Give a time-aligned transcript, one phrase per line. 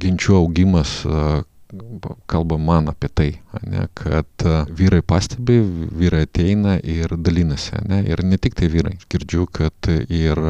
[0.00, 1.02] ginčių augimas
[2.26, 3.28] kalba man apie tai,
[3.66, 4.44] ne, kad
[4.78, 5.56] vyrai pastebi,
[5.98, 7.80] vyrai ateina ir dalinasi.
[7.88, 8.94] Ne, ir ne tik tai vyrai.
[9.10, 10.40] Girdžiu, kad ir,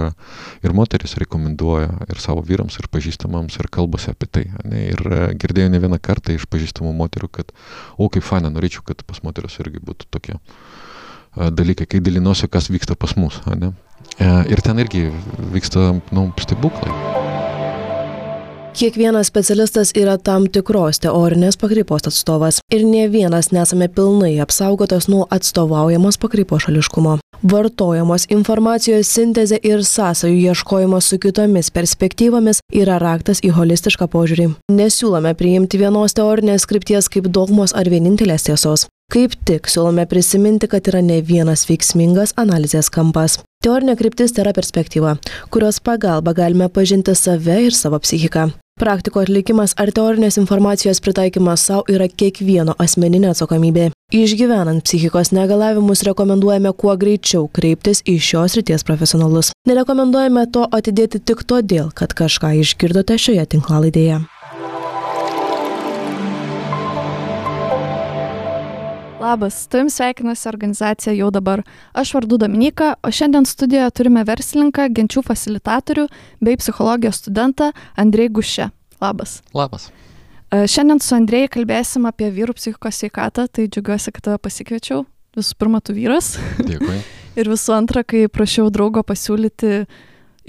[0.65, 4.45] ir moteris rekomenduoja ir savo vyrams, ir pažįstamams, ir kalbasi apie tai.
[4.69, 5.03] Ne, ir
[5.41, 7.57] girdėjau ne vieną kartą iš pažįstamų moterų, kad,
[7.97, 10.39] o kaip faina, norėčiau, kad pas moteris irgi būtų tokie
[11.35, 13.41] dalykai, kai dalinuosi, kas vyksta pas mus.
[13.51, 13.73] Ne?
[14.21, 15.09] Ir ten irgi
[15.55, 17.23] vyksta nu, stebuklai.
[18.75, 25.28] Kiekvienas specialistas yra tam tikros teorinės pakreipos atstovas ir ne vienas nesame pilnai apsaugotas nuo
[25.37, 27.12] atstovaujamos pakreipos šališkumo.
[27.52, 34.48] Vartojamos informacijos sintezė ir sąsajų ieškojimas su kitomis perspektyvomis yra raktas į holistišką požiūrį.
[34.74, 38.88] Nesiūlome priimti vienos teorinės skripties kaip dogmos ar vienintelės tiesos.
[39.15, 43.38] Kaip tik siūlome prisiminti, kad yra ne vienas veiksmingas analizės kampas.
[43.62, 45.15] Teorinė kryptis tai yra perspektyva,
[45.54, 48.51] kurios pagalba galime pažinti save ir savo psichiką.
[48.74, 53.85] Praktiko atlikimas ar teorinės informacijos pritaikymas savo yra kiekvieno asmeninė atsakomybė.
[54.10, 59.52] Išgyvenant psichikos negalavimus rekomenduojame kuo greičiau kreiptis į šios ryties profesionalus.
[59.71, 64.25] Nerekomenduojame to atidėti tik todėl, kad kažką išgirdote šioje tinklalaidėje.
[69.25, 71.62] Labas, su tavim sveikinasi organizacija jau dabar.
[71.93, 76.05] Aš vardu Dominika, o šiandien studijoje turime verslininką, genčių facilitatorių
[76.44, 78.67] bei psichologijos studentą Andrei Gušė.
[79.00, 79.39] Labas.
[79.56, 79.87] Labas.
[80.53, 85.06] E, šiandien su Andrei kalbėsim apie vyrų psichikos sveikatą, tai džiugiuosi, kad tave pasikviečiau.
[85.39, 86.34] Visų pirma, tu vyras.
[86.61, 87.00] Dėkui.
[87.41, 89.87] Ir visų antra, kai prašiau draugo pasiūlyti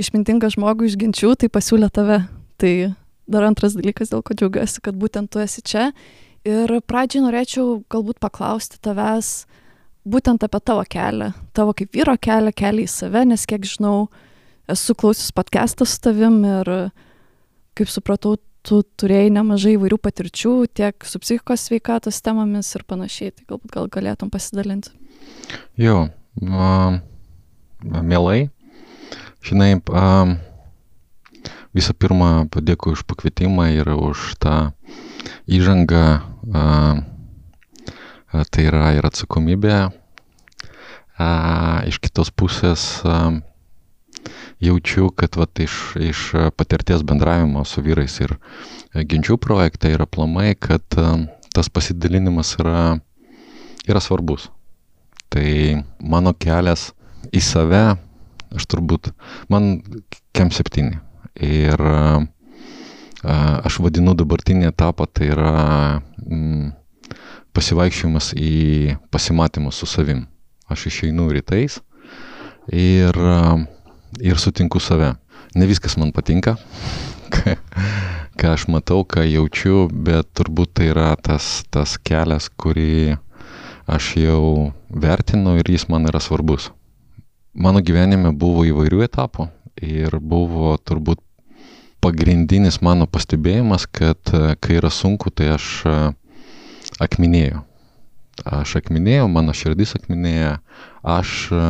[0.04, 2.26] išmintingą žmogų iš ginčių, tai pasiūlė tave.
[2.60, 2.76] Tai
[3.24, 5.94] dar antras dalykas, dėl ko džiaugiuosi, kad būtent tu esi čia
[6.46, 9.48] Ir pradžiai norėčiau galbūt paklausti tavęs
[10.06, 14.12] būtent apie tavo kelią, tavo kaip vyro kelią, kelią į save, nes kiek žinau,
[14.70, 16.70] esu klausius podcastą su tavim ir,
[17.78, 23.46] kaip supratau, tu turėjai nemažai įvairių patirčių tiek su psichikos sveikatos temomis ir panašiai, tai
[23.50, 24.94] galbūt gal galėtum pasidalinti.
[25.82, 26.08] Jo,
[26.46, 27.02] a,
[27.82, 28.50] mielai.
[29.46, 30.06] Žinai, a,
[31.76, 34.72] visų pirma, padėkoju už pakvietimą ir už tą
[35.52, 36.06] įžangą
[38.52, 39.78] tai yra ir atsakomybė.
[41.88, 43.04] Iš kitos pusės
[44.64, 46.26] jaučiu, kad vat, iš, iš
[46.58, 48.36] patirties bendravimo su vyrais ir
[48.96, 50.84] ginčių projekte yra plamai, kad
[51.56, 52.98] tas pasidalinimas yra,
[53.88, 54.50] yra svarbus.
[55.32, 55.48] Tai
[56.00, 56.90] mano kelias
[57.32, 57.86] į save,
[58.56, 59.12] aš turbūt,
[59.52, 59.80] man
[60.36, 61.05] kem septyni.
[61.36, 61.82] Ir
[63.26, 65.52] aš vadinu dabartinį etapą, tai yra
[66.22, 66.72] mm,
[67.56, 70.26] pasivaikščiojimas į pasimatymus su savim.
[70.70, 71.80] Aš išeinu rytais
[72.72, 73.18] ir,
[74.22, 75.14] ir sutinku save.
[75.56, 76.56] Ne viskas man patinka,
[78.40, 83.16] ką, aš matau, ką jaučiu, bet turbūt tai yra tas, tas kelias, kurį
[83.88, 86.72] aš jau vertinu ir jis man yra svarbus.
[87.56, 89.48] Mano gyvenime buvo įvairių etapų
[89.80, 91.22] ir buvo turbūt
[92.06, 95.96] pagrindinis mano pastebėjimas, kad e, kai yra sunku, tai aš e,
[97.02, 97.64] akminėjau.
[98.60, 100.60] Aš akminėjau, mano širdis akminėja,
[101.02, 101.64] aš e,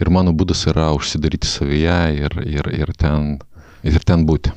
[0.00, 3.36] ir mano būdas yra užsidaryti savyje ir, ir, ir, ten,
[3.84, 4.54] ir ten būti.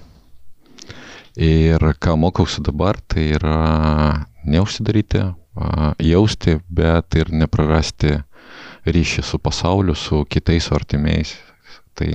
[1.41, 3.59] Ir ką mokausi dabar, tai yra
[4.47, 5.25] neužsidaryti,
[6.03, 8.17] jausti, bet ir neprarasti
[8.87, 11.33] ryšį su pasauliu, su kitais artimiais.
[11.95, 12.13] Tai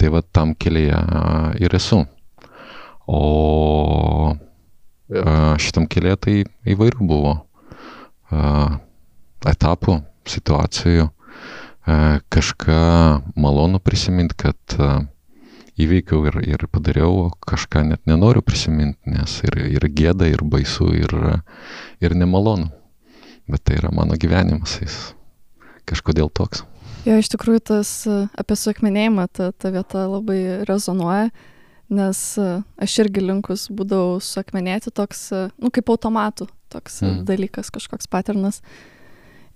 [0.00, 0.96] Tai va tam kelyje
[1.60, 2.00] ir esu.
[3.04, 3.20] O
[5.60, 6.36] šitam kelyje tai
[6.72, 7.34] įvairių buvo
[9.50, 9.98] etapų,
[10.30, 11.08] situacijų.
[12.32, 12.80] Kažką
[13.40, 14.80] malonu prisiminti, kad
[15.80, 21.14] įveikiau ir, ir padariau, kažką net nenoriu prisiminti, nes ir, ir gėda, ir baisu, ir,
[22.00, 22.70] ir nemalonu.
[23.50, 24.98] Bet tai yra mano gyvenimas, jis
[25.90, 26.64] kažkodėl toks.
[27.06, 31.30] Jo, iš tikrųjų, tas apie suakmenėjimą, ta, ta vieta labai rezonuoja,
[31.90, 37.22] nes aš irgi linkus būdavau suakmenėti toks, nu, kaip automatų, toks mm.
[37.28, 38.60] dalykas, kažkoks paternas.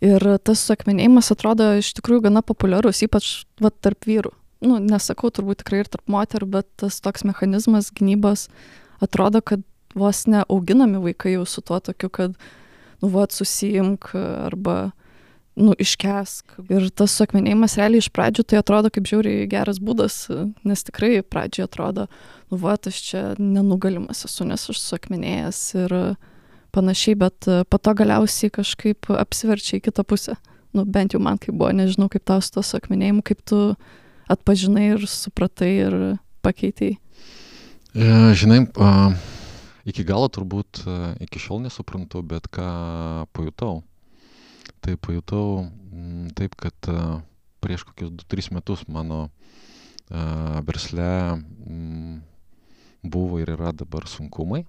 [0.05, 4.33] Ir tas suakmenėjimas atrodo iš tikrųjų gana populiarus, ypač va, tarp vyrų.
[4.65, 8.49] Nu, nesakau turbūt tikrai ir tarp moterų, bet tas toks mechanizmas gynybos
[9.05, 9.61] atrodo, kad
[9.95, 12.37] vos neauginami vaikai jau su tuo tokiu, kad,
[13.05, 14.95] nu, va, susijimk arba
[15.57, 16.57] nu, iškesk.
[16.73, 20.27] Ir tas suakmenėjimas realiai iš pradžių tai atrodo kaip žiauriai geras būdas,
[20.67, 22.07] nes tikrai pradžioje atrodo,
[22.51, 25.97] nu, va, aš čia nenugalimas esu, nes aš suakmenėjęs ir
[26.75, 30.39] panašiai, bet po to galiausiai kažkaip apsiverčia į kitą pusę.
[30.75, 33.61] Nu, bent jau man kaip buvo, nežinau, kaip tau su to suakmenėjimu, kaip tu
[34.31, 35.97] atpažinai ir supratai ir
[36.43, 36.99] pakeitėjai.
[37.95, 38.65] E, žinai,
[39.87, 40.83] iki galo turbūt
[41.23, 42.67] iki šiol nesuprantu, bet ką
[43.31, 43.85] pajutau.
[44.85, 46.77] Tai pajutau m, taip, kad
[47.65, 49.31] prieš kokius 2-3 metus mano
[50.69, 52.21] versle m,
[53.01, 54.67] buvo ir yra dabar sunkumai.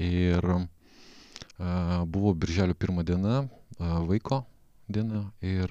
[0.00, 0.40] Ir
[2.08, 3.48] buvo birželio pirmą dieną,
[4.08, 4.46] vaiko
[4.88, 5.26] diena.
[5.44, 5.68] Ir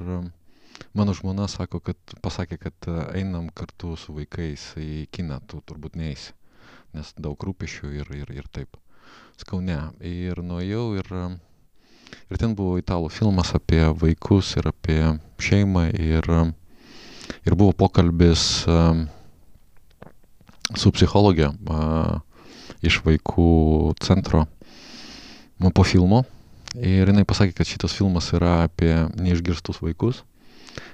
[0.94, 6.38] mano žmona sako, kad pasakė, kad einam kartu su vaikais į kiną, tu turbūt neįsi,
[6.94, 8.78] nes daug rūpešių ir, ir, ir taip.
[9.42, 9.80] Skau ne.
[10.06, 11.14] Ir nuėjau ir,
[12.28, 15.00] ir ten buvo italų filmas apie vaikus ir apie
[15.42, 16.28] šeimą ir,
[17.48, 18.66] ir buvo pokalbis
[20.78, 21.50] su psichologė
[22.86, 23.50] iš vaikų
[24.04, 24.46] centro
[25.74, 26.24] po filmo.
[26.78, 30.22] Ir jinai pasakė, kad šitas filmas yra apie neišgirstus vaikus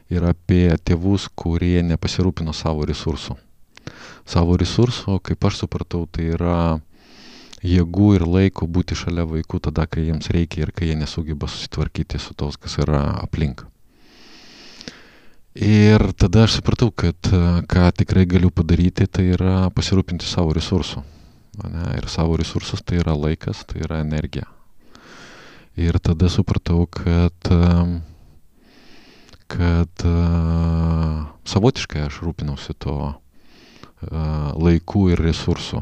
[0.10, 3.36] ir apie tėvus, kurie nepasirūpino savo resursų.
[4.26, 6.80] Savo resursų, kaip aš supratau, tai yra
[7.66, 12.22] jėgų ir laiko būti šalia vaikų tada, kai jiems reikia ir kai jie nesugeba susitvarkyti
[12.22, 13.66] su tos, kas yra aplink.
[15.56, 17.16] Ir tada aš supratau, kad
[17.72, 21.04] ką tikrai galiu padaryti, tai yra pasirūpinti savo resursų.
[21.64, 21.86] Ne?
[21.96, 24.50] Ir savo resursus tai yra laikas, tai yra energija.
[25.80, 27.54] Ir tada supratau, kad
[29.46, 32.98] kad uh, savotiškai aš rūpinausi to
[34.04, 35.82] laikų ir resursų.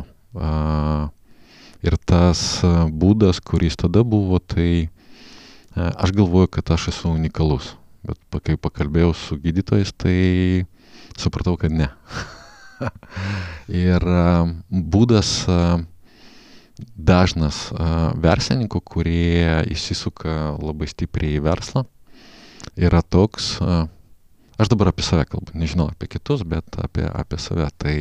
[1.83, 7.12] Uh, ir tas uh, būdas, kuris tada buvo, tai uh, aš galvoju, kad aš esu
[7.12, 7.74] unikalus.
[8.03, 10.65] Bet kai pakalbėjau su gydytojais, tai
[11.19, 11.89] supratau, kad ne.
[13.88, 15.83] ir uh, būdas uh,
[16.95, 21.86] dažnas uh, verslininkų, kurie įsisuka labai stipriai į verslą,
[22.79, 23.57] yra toks,
[24.57, 27.68] aš dabar apie save kalbu, nežinau apie kitus, bet apie, apie save.
[27.77, 27.95] Tai,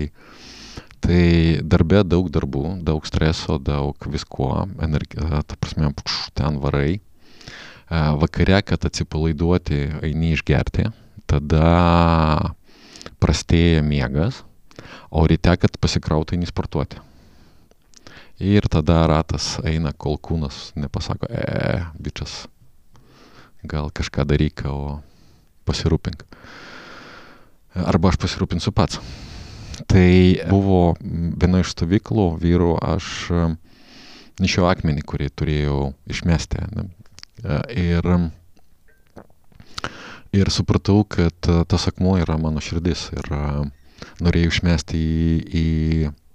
[1.03, 7.01] tai darbė daug darbų, daug streso, daug visko, energija, ta prasme, pš, ten varai.
[7.93, 10.87] Vakare, kad atsipalaiduoti, eini išgerti,
[11.29, 12.55] tada
[13.21, 14.41] prastėja miegas,
[15.13, 17.03] o ryte, kad pasikrauti, eini sportuoti.
[18.43, 22.47] Ir tada ratas eina, kol kūnas nepasako, e, bičias,
[23.63, 25.03] gal kažką daryk, o
[25.69, 26.25] pasirūpink.
[27.87, 28.99] Arba aš pasirūpinsiu pats.
[29.93, 30.13] Tai
[30.49, 33.09] buvo viena iš stovyklų vyrų, aš
[34.41, 35.79] nešiau akmenį, kurį turėjau
[36.11, 36.65] išmesti.
[36.73, 36.87] Ne?
[37.77, 38.09] Ir,
[40.33, 41.37] ir supratau, kad
[41.69, 43.29] tas akmuo yra mano širdis ir
[44.23, 45.19] norėjau išmesti į,
[45.63, 45.67] į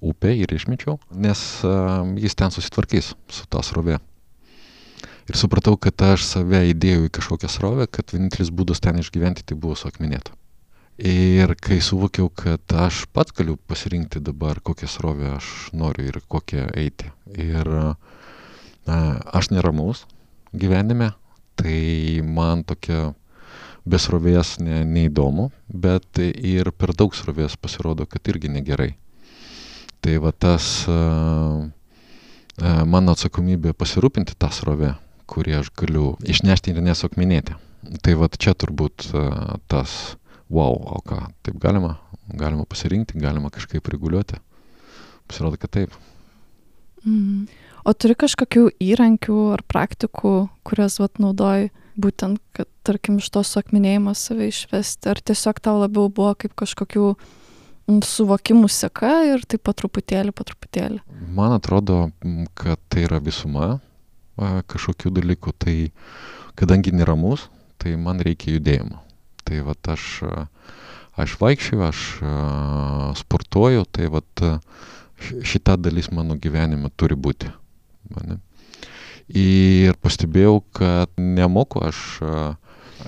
[0.08, 1.42] upę ir išmečiau, nes
[2.22, 3.98] jis ten susitvarkys su tą srovė
[5.28, 9.58] ir supratau, kad aš save įdėjau į kažkokią srovę, kad vienintelis būdas ten išgyventi tai
[9.60, 10.37] buvo suakmenėti.
[10.98, 16.72] Ir kai suvokiau, kad aš pats galiu pasirinkti dabar, kokią srovę aš noriu ir kokią
[16.74, 17.12] eiti.
[17.38, 18.98] Ir na,
[19.30, 20.08] aš neramus
[20.58, 21.12] gyvenime,
[21.54, 23.14] tai man tokia
[23.86, 28.96] besrovės ne, neįdomu, bet ir per daug srovės pasirodo, kad irgi negerai.
[30.02, 34.96] Tai va tas uh, uh, mano atsakomybė pasirūpinti tą srovę,
[35.30, 37.58] kurį aš galiu išnešti ir nesakminėti.
[38.02, 40.18] Tai va čia turbūt uh, tas
[40.50, 41.96] wow, o ką, taip galima,
[42.28, 44.40] galima pasirinkti, galima kažkaip reguliuoti.
[45.28, 45.96] Pasirodo, kad taip.
[47.06, 47.48] Mm.
[47.88, 50.32] O turi kažkokių įrankių ar praktikų,
[50.68, 56.12] kurias vat naudoji būtent, kad tarkim iš to suakminėjimo save išvesti, ar tiesiog tau labiau
[56.12, 57.14] buvo kaip kažkokių
[58.04, 61.00] suvokimų seka ir taip po truputėlį, po truputėlį?
[61.36, 62.10] Man atrodo,
[62.60, 63.78] kad tai yra visuma
[64.38, 65.76] kažkokių dalykų, tai
[66.60, 67.48] kadangi neramus,
[67.82, 69.07] tai man reikia judėjimo.
[69.48, 70.06] Tai va aš,
[71.16, 72.04] aš vaikščiu, aš
[73.22, 74.22] sportuoju, tai va
[75.18, 77.52] šita dalis mano gyvenime turi būti.
[78.14, 78.40] Mane.
[79.28, 82.22] Ir pastebėjau, kad nemoku aš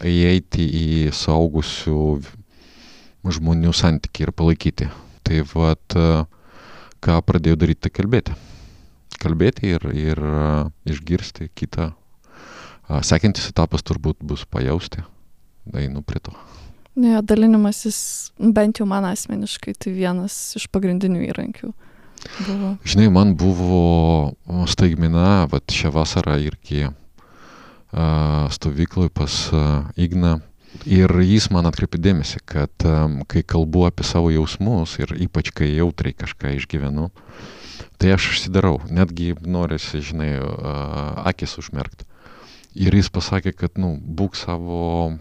[0.03, 2.03] įeiti į saugusių
[3.29, 4.89] žmonių santykį ir palaikyti.
[5.27, 5.75] Tai va,
[6.99, 8.35] ką pradėjau daryti, tai kalbėti
[9.19, 10.21] kalbėti ir, ir
[10.89, 11.91] išgirsti kitą.
[13.05, 15.03] Sekantis etapas turbūt bus pajausti.
[15.73, 16.33] Einu prie to.
[16.99, 21.71] Ne, dalinimasis, bent jau man asmeniškai, tai vienas iš pagrindinių įrankių.
[22.43, 22.73] Buvo.
[22.83, 24.33] Žinai, man buvo
[24.67, 26.95] staigmena, va šią vasarą irgi uh,
[28.51, 29.51] stovykloj pas
[29.95, 30.39] Igną.
[30.85, 32.85] Ir jis man atkreipė dėmesį, kad
[33.27, 37.07] kai kalbu apie savo jausmus ir ypač kai jautriai kažką išgyvenu,
[37.97, 40.37] tai aš užsidarau, netgi norisi, žinai,
[41.25, 42.05] akis užmerkti.
[42.77, 45.17] Ir jis pasakė, kad, nu, būk savo,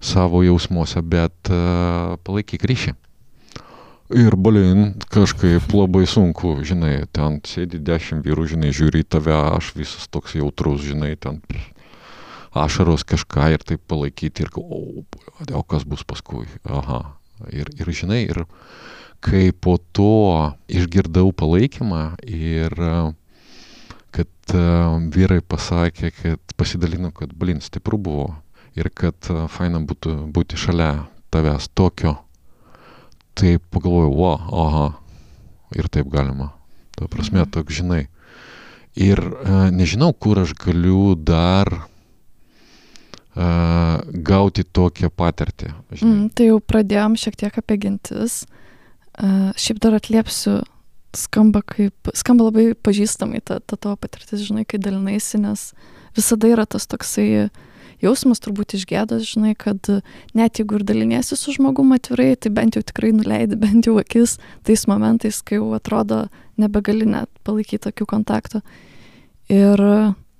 [0.00, 2.94] savo jausmuose, bet uh, palaikyk ryšį.
[4.14, 9.72] Ir balin, kažkaip labai sunku, žinai, ten sėdi dešimt vyrų, žinai, žiūri į tave, aš
[9.74, 11.40] visas toks jautrus, žinai, ten
[12.54, 15.02] ašaros kažką ir taip palaikyti ir, o,
[15.50, 17.02] o kas bus paskui, aha.
[17.52, 18.44] Ir, ir žinai, ir
[19.20, 22.72] kai po to išgirdau palaikymą ir
[24.14, 28.30] kad uh, vyrai pasakė, kad pasidalino, kad, blin, stipru buvo
[28.76, 32.16] ir kad uh, faina būtų būti šalia tavęs tokio
[33.36, 34.30] tai pagalvojau, o,
[34.64, 34.86] aha,
[35.76, 36.52] ir taip galima.
[36.96, 37.50] Ta prasme, mhm.
[37.52, 38.06] toks žinai.
[38.96, 41.68] Ir uh, nežinau, kur aš galiu dar
[43.36, 45.68] uh, gauti tokią patirtį.
[46.00, 48.46] Mm, tai jau pradėjom šiek tiek apie gintis.
[49.20, 50.62] Uh, šiaip dar atliepsiu,
[51.16, 55.72] skamba, kaip, skamba labai pažįstamai ta, ta tavo patirtis, žinai, kai dalinaisi, nes
[56.16, 57.52] visada yra tas toksai uh,
[58.02, 59.88] jausmas turbūt iš gėdos, žinai, kad
[60.36, 64.36] net jeigu ir daliniesi su žmogum atvirai, tai bent jau tikrai nuleidi bent jau akis
[64.66, 66.26] tais momentais, kai jau atrodo
[66.60, 68.62] nebegali net palaikyti tokių kontaktų.
[69.52, 69.82] Ir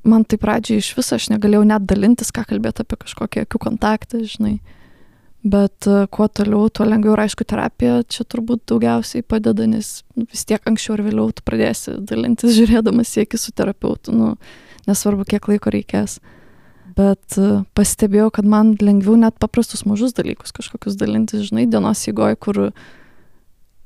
[0.06, 4.22] man tai pradžiai iš viso aš negalėjau net dalintis, ką kalbėti apie kažkokį akių kontaktą,
[4.26, 4.58] žinai.
[5.46, 10.42] Bet kuo toliau, tuo lengviau ir aišku, terapija čia turbūt daugiausiai padeda, nes nu, vis
[10.48, 14.32] tiek anksčiau ar vėliau tu pradėsi dalintis žiūrėdamas į akis su terapeutu, nu,
[14.88, 16.16] nesvarbu, kiek laiko reikės.
[16.18, 16.32] Uh,
[16.96, 22.38] bet e, pastebėjau, kad man lengviau net paprastus mažus dalykus kažkokius dalintis, žinai, dienos įgoje,
[22.40, 22.60] kur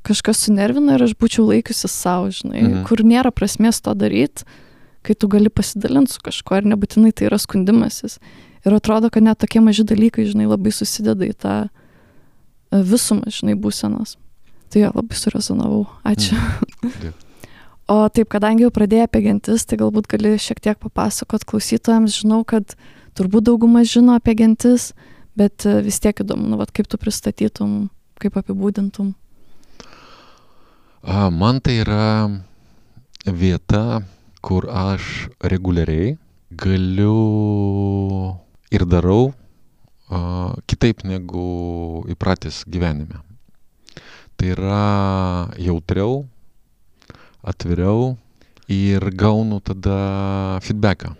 [0.07, 2.85] kažkas sunervina ir aš būčiau laikiusi savo, žinai, mhm.
[2.89, 4.47] kur nėra prasmės to daryti,
[5.07, 8.19] kai tu gali pasidalinti su kažkuo ir nebūtinai tai yra skundimasis.
[8.67, 11.71] Ir atrodo, kad net tokie maži dalykai, žinai, labai susideda į tą e,
[12.85, 14.19] visumą, žinai, būsenos.
[14.71, 15.83] Tai jo, labai surezonavau.
[16.07, 16.39] Ačiū.
[16.85, 17.17] Mhm.
[17.91, 22.21] O taip, kadangi jau pradėjai apie gentis, tai galbūt gali šiek tiek papasakot klausytojams.
[22.23, 22.77] Žinau, kad
[23.21, 24.91] turbūt dauguma žino apie gentis,
[25.37, 29.13] bet e, vis tiek įdomu, nu, vat, kaip tu pristatytum, kaip apibūdintum.
[31.33, 32.29] Man tai yra
[33.25, 34.03] vieta,
[34.45, 36.17] kur aš reguliariai
[36.51, 37.17] galiu
[38.73, 43.23] ir darau uh, kitaip negu įpratęs gyvenime.
[44.37, 44.83] Tai yra
[45.61, 46.25] jautriau,
[47.45, 48.17] atviriau
[48.71, 51.15] ir gaunu tada feedbacką.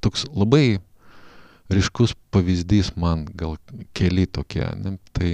[0.00, 0.78] Toks labai
[1.72, 3.56] ryškus pavyzdys man gal
[3.96, 4.64] keli tokie.
[4.80, 4.96] Ne?
[5.12, 5.30] Tai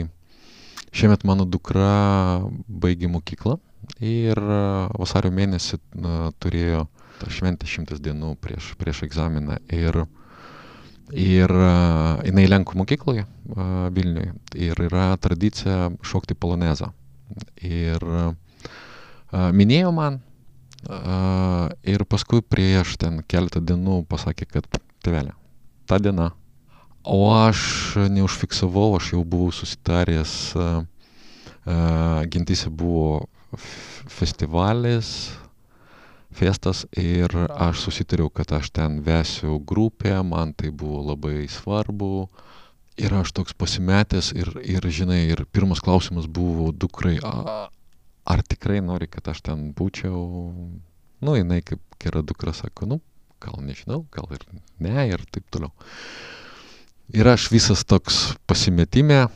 [0.95, 3.59] šiemet mano dukra baigė mokyklą
[4.03, 4.41] ir
[4.99, 5.79] vasario mėnesį
[6.43, 6.87] turėjo
[7.21, 9.61] tą šventę šimtas dienų prieš, prieš egzaminą.
[9.73, 10.05] Ir,
[11.13, 11.55] ir
[12.27, 13.27] jinai Lenkų mokykloje
[13.95, 14.35] Vilniuje
[14.67, 16.91] ir yra tradicija šokti polonezą.
[17.63, 18.03] Ir
[19.55, 20.21] minėjo man
[21.85, 24.69] ir paskui prieš ten keletą dienų pasakė, kad
[25.05, 25.33] tėvelė,
[25.87, 26.33] ta diena.
[27.05, 27.61] O aš
[28.09, 30.55] neužfiksavau, aš jau buvau susitaręs,
[32.33, 33.27] gentise buvo
[34.09, 35.35] festivalis,
[36.35, 42.29] festas ir aš susitariau, kad aš ten vesiu grupę, man tai buvo labai svarbu.
[42.97, 47.67] Ir aš toks pasimetęs ir, ir žinai, ir pirmas klausimas buvo dukrai, a,
[48.25, 50.21] ar tikrai nori, kad aš ten būčiau.
[51.25, 53.01] Nu, jinai kaip gera dukra sako, nu,
[53.45, 54.45] gal nežinau, gal ir
[54.83, 55.73] ne, ir taip toliau.
[57.15, 59.27] Ir aš visas toks pasimetime,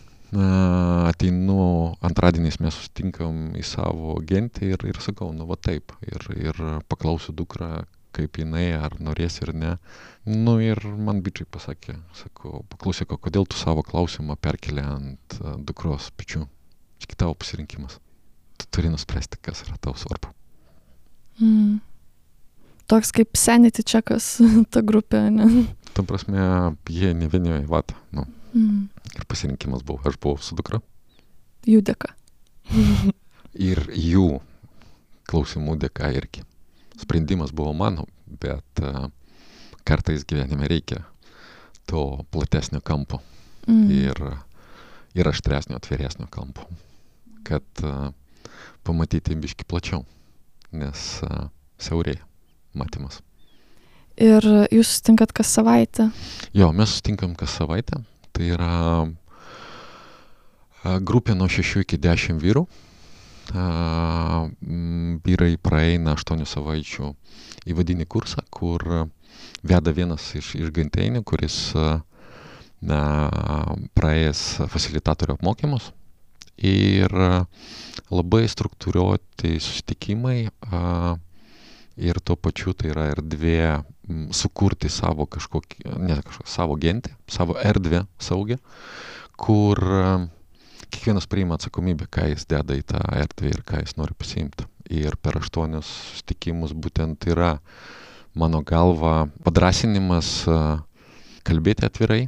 [1.09, 1.61] ateinu
[2.05, 7.37] antradieniais mes susitinkam į savo gentį ir, ir sakau, nu va taip, ir, ir paklausiu
[7.37, 7.85] dukrą,
[8.17, 9.77] kaip jinai, ar norės ir ne.
[10.29, 16.45] Nu ir man bičiai pasakė, sakau, paklausyk, kodėl tu savo klausimą perkelė ant dukros pečių.
[16.99, 18.01] Čia tavo pasirinkimas
[18.59, 20.33] tu turi nuspręsti, kas yra tau svarbu.
[21.41, 21.79] Mm.
[22.89, 24.39] Toks kaip sanity čekas,
[24.73, 25.67] ta grupė, ne?
[25.97, 26.41] Tam prasme,
[26.89, 28.25] jie ne vieni vat, nu.
[28.57, 28.87] Mm.
[29.13, 30.81] Ir pasirinkimas buvo, aš buvau su dukra.
[31.69, 32.15] Jų dėka.
[33.71, 34.39] ir jų
[35.29, 36.45] klausimų dėka irgi.
[36.99, 39.11] Sprendimas buvo mano, bet uh,
[39.87, 41.03] kartais gyvenime reikia
[41.89, 43.21] to platesnio kampo
[43.69, 43.85] mm.
[43.93, 44.23] ir,
[45.19, 46.65] ir aštresnio, atviresnio kampo,
[47.45, 48.09] kad uh,
[48.89, 50.07] pamatyti biški plačiau,
[50.73, 52.28] nes uh, siaurėja
[52.79, 53.21] matymas.
[54.19, 54.43] Ir
[54.75, 56.09] jūs sustinkat kas savaitę?
[56.57, 58.01] Jo, mes sustinkam kas savaitę.
[58.35, 58.75] Tai yra
[61.07, 62.65] grupė nuo 6 iki 10 vyrų.
[65.25, 67.13] Vyrai praeina 8 savaičių
[67.73, 68.83] įvadinį kursą, kur
[69.63, 71.77] veda vienas iš, iš genteinių, kuris
[73.99, 75.93] praėjęs facilitatorių apmokymus
[76.59, 77.11] ir
[78.11, 81.17] labai struktūriuoti susitikimai a,
[81.99, 83.83] ir tuo pačiu tai yra erdvė
[84.35, 88.59] sukurti savo kažkokį, ne kažkokį, savo gentį, savo erdvę saugę,
[89.39, 89.83] kur
[90.89, 94.67] kiekvienas priima atsakomybę, ką jis deda į tą erdvę ir ką jis nori pasiimti.
[94.95, 97.59] Ir per aštuonius sutikimus būtent yra
[98.39, 100.47] mano galva padrasinimas
[101.45, 102.23] kalbėti atvirai,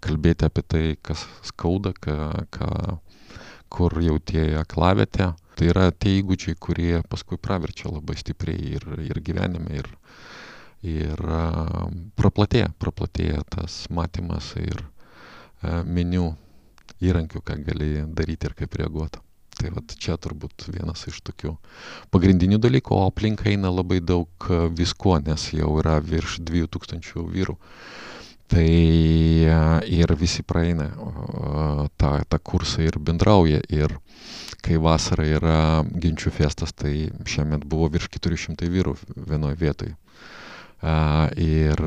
[0.00, 2.16] kalbėti apie tai, kas skauda, ką,
[2.54, 2.70] ką,
[3.70, 5.32] kur jautėjai aklavietę.
[5.56, 9.88] Tai yra tie įgūdžiai, kurie paskui praverčia labai stipriai ir, ir gyvenime, ir,
[10.86, 11.24] ir
[12.16, 14.80] praplatėja, praplatėja tas matymas ir
[15.84, 16.30] meniu
[17.04, 19.20] įrankių, ką gali daryti ir kaip reaguoti.
[19.60, 21.52] Tai vat čia turbūt vienas iš tokių
[22.14, 27.58] pagrindinių dalykų, o aplink eina labai daug visko, nes jau yra virš 2000 vyrų.
[28.50, 28.66] Tai
[29.86, 30.88] ir visi praeina
[32.00, 33.60] tą, tą kursą ir bendrauja.
[33.70, 33.94] Ir
[34.60, 38.96] kai vasara yra ginčių festas, tai šiemet buvo virš 400 vyrų
[39.30, 39.94] vienoje vietoje.
[40.80, 41.80] Ir,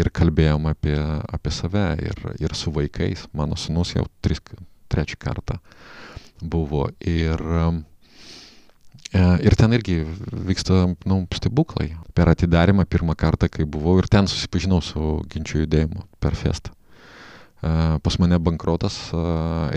[0.00, 3.28] ir kalbėjom apie, apie save ir, ir su vaikais.
[3.36, 4.42] Mano sunus jau tris,
[4.90, 5.60] trečią kartą
[6.42, 6.88] buvo.
[7.00, 7.38] Ir,
[9.12, 10.02] ir ten irgi
[10.32, 11.92] vyksta nu, stebuklai.
[12.16, 16.72] Per atidarimą pirmą kartą, kai buvau ir ten susipažinau su ginčių judėjimu per festą.
[17.62, 18.96] Pas mane bankrotas,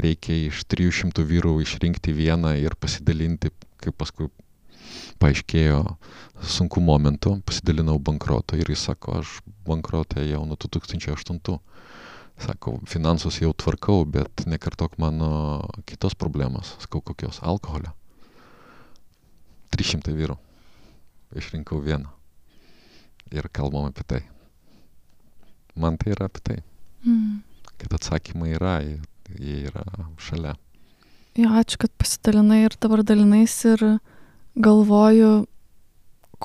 [0.01, 3.51] reikia iš 300 vyrų išrinkti vieną ir pasidalinti,
[3.83, 4.31] kaip paskui
[5.21, 5.81] paaiškėjo
[6.55, 11.59] sunku momentu, pasidalinau bankroto ir jis sako, aš bankrotę jau nuo 2008
[12.41, 15.29] sako, finansus jau tvarkau, bet nekartok mano
[15.87, 17.93] kitos problemos, sakau, kokios alkoholio.
[19.75, 20.37] 300 vyrų.
[21.35, 22.11] Išrinkau vieną.
[23.33, 24.21] Ir kalbam apie tai.
[25.75, 26.59] Man tai yra apie tai.
[27.03, 27.41] Mm.
[27.81, 29.83] Kad atsakymai yra, jie, yra
[30.21, 30.55] šalia.
[31.35, 33.81] Jo, ačiū, kad pasidalinai ir dabar dalinais ir
[34.55, 35.43] galvoju,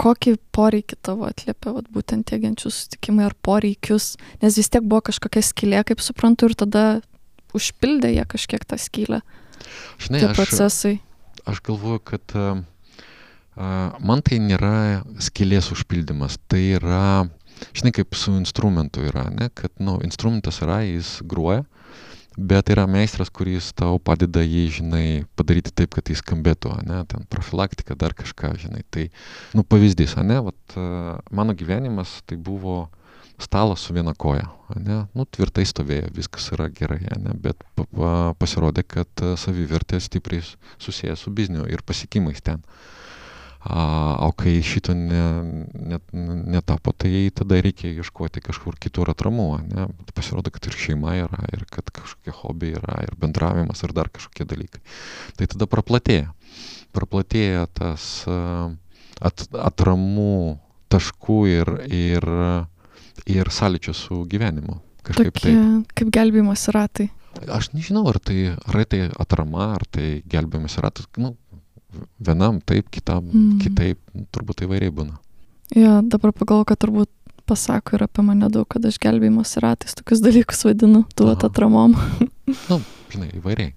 [0.01, 5.05] kokį poreikį tavo atliepia vat, būtent tie genčių susitikimai ar poreikius, nes vis tiek buvo
[5.11, 6.85] kažkokia skylė, kaip suprantu, ir tada
[7.57, 9.21] užpildė jie kažkiek tą skylę.
[10.03, 10.95] Žinai, tie procesai.
[11.45, 12.63] Aš, aš galvoju, kad uh,
[13.57, 17.27] man tai nėra skylės užpildymas, tai yra,
[17.75, 21.65] žinai, kaip su instrumentu yra, ne, kad, na, nu, instrumentas yra, jis gruoja,
[22.39, 27.27] bet yra meistras, kuris tau padeda jį, žinai, padaryti taip, kad jis skambėtų, ne, ten
[27.33, 28.85] profilaktika, dar kažką, žinai.
[28.91, 29.11] Tai,
[29.59, 30.79] nu, pavyzdys, ne, vat,
[31.35, 32.87] mano gyvenimas tai buvo
[33.41, 38.15] stalas su viena koja, ne, nu, tvirtai stovėjo, viskas yra gerai, ne, bet pa, pa,
[38.39, 40.45] pasirodė, kad savivertė stipriai
[40.79, 42.61] susijęs su bizniu ir pasiekimais ten.
[42.61, 43.00] Uh,
[43.61, 45.25] o kai šito ne,
[45.93, 49.49] net, netapo, tai tada reikia ieškoti kažkur kitur atramų.
[49.69, 49.87] Ne?
[50.17, 54.49] Pasirodo, kad ir šeima yra, ir kad kažkokie hobiai yra, ir bendravimas, ir dar kažkokie
[54.49, 54.81] dalykai.
[55.37, 56.33] Tai tada praplatėja.
[56.97, 60.59] Praplatėja tas at, atramų
[60.91, 62.27] taškų ir, ir,
[63.31, 64.81] ir sąlyčio su gyvenimu.
[65.07, 65.93] Kažkaip Tokie, taip.
[65.97, 67.11] Kaip gelbėjimas ratai.
[67.47, 71.07] Aš nežinau, ar tai, ar tai atrama, ar tai gelbėjimas ratas.
[71.21, 71.37] Nu,
[72.19, 73.59] vienam taip, kitam mm.
[73.65, 74.01] kitaip,
[74.35, 75.19] turbūt įvairiai būna.
[75.77, 77.11] Jo, dabar pagalvoju, kad turbūt
[77.51, 81.97] pasako ir apie mane daug, kad aš gelbėjimas ratais tokius dalykus vadinu, duot atramom.
[82.69, 82.81] nu,
[83.13, 83.75] žinai, įvairiai.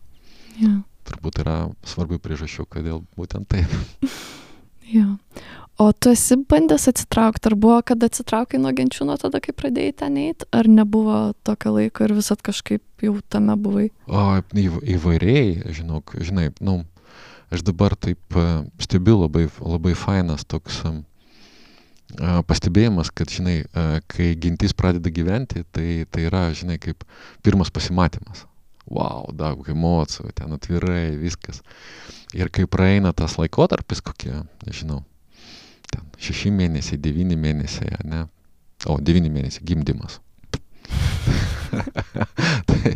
[0.62, 0.78] Ja.
[1.10, 1.58] Turbūt yra
[1.90, 3.74] svarbių priežasčių, kodėl būtent taip.
[4.96, 5.18] jo.
[5.82, 9.96] O tu esi bandęs atsitraukti, ar buvo, kad atsitraukai nuo genčių nuo tada, kai pradėjai
[10.04, 13.88] ten eiti, ar nebuvo tokio laiko ir visat kažkaip jau tame buvai?
[14.06, 16.84] O, įvairiai, žinok, žinai, nu,
[17.54, 18.46] aš dabar taip e,
[18.82, 20.94] stebiu labai, labai fainas toks e,
[22.50, 27.06] pastebėjimas, kad, žinai, e, kai gintis pradeda gyventi, tai, tai yra, žinai, kaip
[27.46, 28.48] pirmas pasimatymas.
[28.90, 31.62] Wow, daug emocijų, ten atvirai, viskas.
[32.36, 34.34] Ir kai praeina tas laikotarpis kokie,
[34.66, 35.00] nežinau,
[35.94, 38.26] ten šeši mėnesiai, devyni mėnesiai, ne?
[38.90, 40.20] O, devyni mėnesiai gimdymas.
[42.70, 42.96] tai,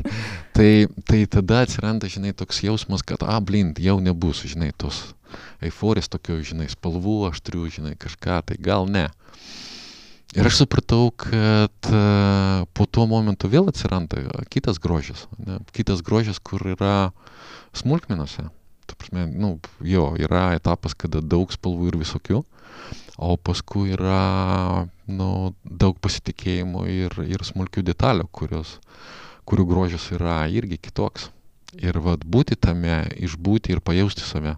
[0.53, 0.71] tai,
[1.09, 5.03] tai tada atsiranda, žinai, toks jausmas, kad, a, blind, jau nebus, žinai, tos
[5.63, 9.07] euforijos tokio, žinai, spalvų aštrių, žinai, kažką, tai gal ne.
[10.35, 14.19] Ir aš supratau, kad uh, po tuo momentu vėl atsiranda
[14.51, 15.23] kitas grožis.
[15.39, 15.61] Ne?
[15.73, 17.09] Kitas grožis, kur yra
[17.77, 18.49] smulkmenose.
[18.87, 22.43] Ta prasme, nu, jo, yra etapas, kada daug spalvų ir visokių,
[23.17, 25.29] o paskui yra nu,
[25.63, 28.77] daug pasitikėjimo ir, ir smulkių detalių, kurios,
[29.49, 31.31] kurių grožis yra irgi kitoks.
[31.77, 34.55] Ir vad būti tame, išbūti ir pajausti save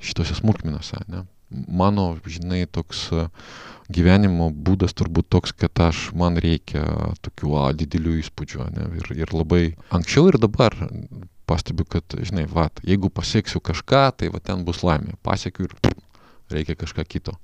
[0.00, 1.02] šitose smulkmenose.
[1.10, 1.26] Ne?
[1.50, 3.08] Mano, žinai, toks
[3.90, 6.86] gyvenimo būdas turbūt toks, kad aš, man reikia
[7.26, 8.70] tokių a, didelių įspūdžių.
[8.78, 8.88] Ne?
[9.02, 10.78] Ir, ir labai anksčiau ir dabar
[11.50, 15.18] pastebiu, kad, žinai, va, jeigu pasieksiu kažką, tai va ten bus laimė.
[15.26, 15.76] Pasiekiu ir
[16.54, 17.36] reikia kažką kito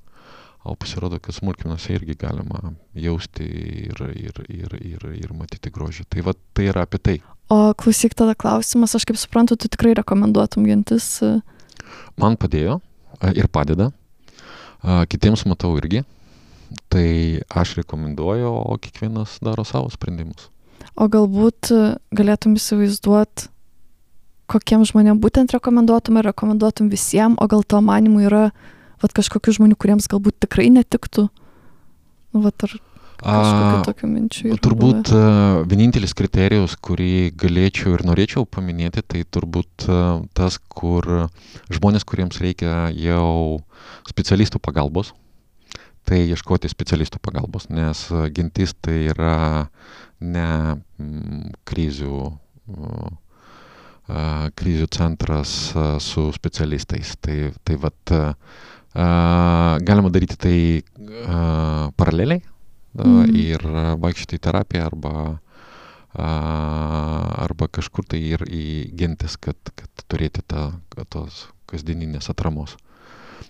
[0.67, 3.47] o pasirodo, kad smulkmenose irgi galima jausti
[3.87, 6.07] ir, ir, ir, ir, ir matyti grožį.
[6.11, 7.17] Tai va, tai yra apie tai.
[7.53, 11.21] O klausyk tada klausimas, aš kaip suprantu, tu tikrai rekomenduotum gintis.
[12.19, 12.81] Man padėjo
[13.33, 13.93] ir padeda.
[14.83, 16.03] Kitiems matau irgi.
[16.91, 17.09] Tai
[17.55, 20.49] aš rekomenduoju, o kiekvienas daro savo sprendimus.
[20.99, 21.71] O galbūt
[22.17, 23.47] galėtum įsivaizduoti,
[24.51, 28.49] kokiem žmonėm būtent rekomenduotum ar rekomenduotum visiems, o gal to manimu yra
[29.03, 31.29] vat, kažkokių žmonių, kuriems galbūt tikrai netiktų?
[32.35, 32.77] Nu, vat, ar
[33.23, 34.49] kažkokių tokių minčių?
[34.51, 35.67] Yra turbūt buvę?
[35.71, 39.87] vienintelis kriterijus, kurį galėčiau ir norėčiau paminėti, tai turbūt
[40.37, 41.29] tas, kur
[41.73, 43.63] žmonės, kuriems reikia jau
[44.09, 45.15] specialistų pagalbos,
[46.07, 48.07] tai ieškoti specialistų pagalbos, nes
[48.37, 49.69] gintis tai yra
[50.21, 50.83] ne
[51.67, 52.21] krizių
[54.07, 55.53] krizių centras
[56.03, 57.17] su specialistais.
[57.21, 58.13] Tai, tai vat,
[58.95, 60.59] galima daryti tai
[61.99, 62.41] paraleliai
[62.97, 63.35] mm.
[63.35, 63.67] ir
[64.03, 65.13] vaikščioti į terapiją arba,
[66.17, 68.65] arba kažkur tai ir į
[68.97, 70.71] gentis, kad, kad turėti tą,
[71.11, 72.77] tos kasdieninės atramos.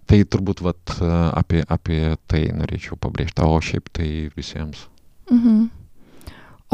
[0.06, 0.96] Tai turbūt vat,
[1.34, 4.86] apie, apie tai norėčiau pabrėžti, o šiaip tai visiems.
[5.30, 5.66] Mhm.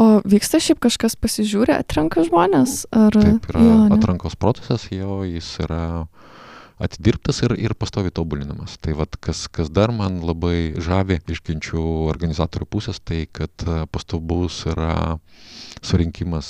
[0.01, 2.87] O vyksta šiaip kažkas pasižiūri, atrenka žmonės?
[2.97, 3.13] Ar...
[3.13, 5.83] Taip, yra jo, atrankos procesas, jo jis yra
[6.81, 8.79] atidirbtas ir, ir pastovi tobulinamas.
[8.81, 13.53] Tai vad, kas, kas dar man labai žavi iš ginčių organizatorių pusės, tai kad
[13.93, 15.19] pastovus yra
[15.83, 16.49] surinkimas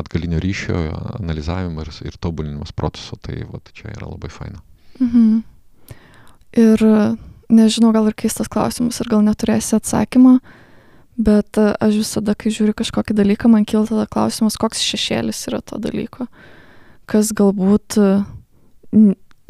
[0.00, 0.80] atgalinio ryšio,
[1.20, 3.20] analizavimas ir, ir tobulinimas proceso.
[3.20, 4.64] Tai vad, čia yra labai faina.
[5.00, 5.42] Mhm.
[6.60, 6.82] Ir
[7.50, 10.38] nežinau, gal ir keistas klausimas, ar gal neturėsi atsakymą,
[11.20, 15.80] bet aš visada, kai žiūriu kažkokį dalyką, man kyla tada klausimas, koks šešėlis yra to
[15.82, 16.26] dalyko.
[17.10, 17.98] Kas galbūt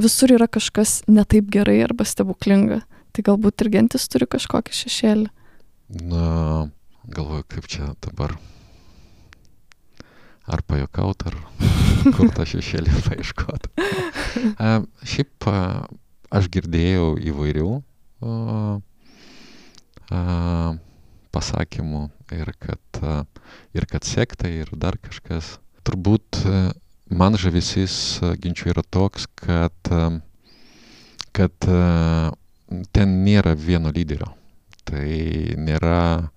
[0.00, 2.82] visur yra kažkas netaip gerai arba stebuklinga.
[3.10, 5.28] Tai galbūt ir gentis turi kažkokį šešėlį.
[6.06, 6.70] Na,
[7.10, 8.36] galvoju, kaip čia dabar.
[10.50, 11.36] Ar pajokaut, ar
[12.16, 13.70] kur tą šešėlį paieškot.
[14.62, 15.50] A, šiaip
[16.30, 17.70] aš girdėjau įvairių
[18.22, 18.34] a,
[20.14, 20.20] a,
[21.34, 22.02] pasakymų
[22.36, 23.00] ir kad,
[23.76, 25.58] ir kad sekta ir dar kažkas.
[25.86, 26.42] Turbūt
[27.10, 27.94] man žavesys
[28.42, 29.92] ginčių yra toks, kad,
[31.36, 31.70] kad
[32.92, 34.32] ten nėra vieno lyderio.
[34.90, 35.06] Tai
[35.60, 36.28] nėra uh,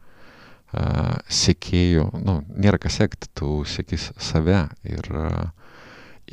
[0.74, 5.10] sekėjų, nu, nėra kas sekti, tu seki save ir,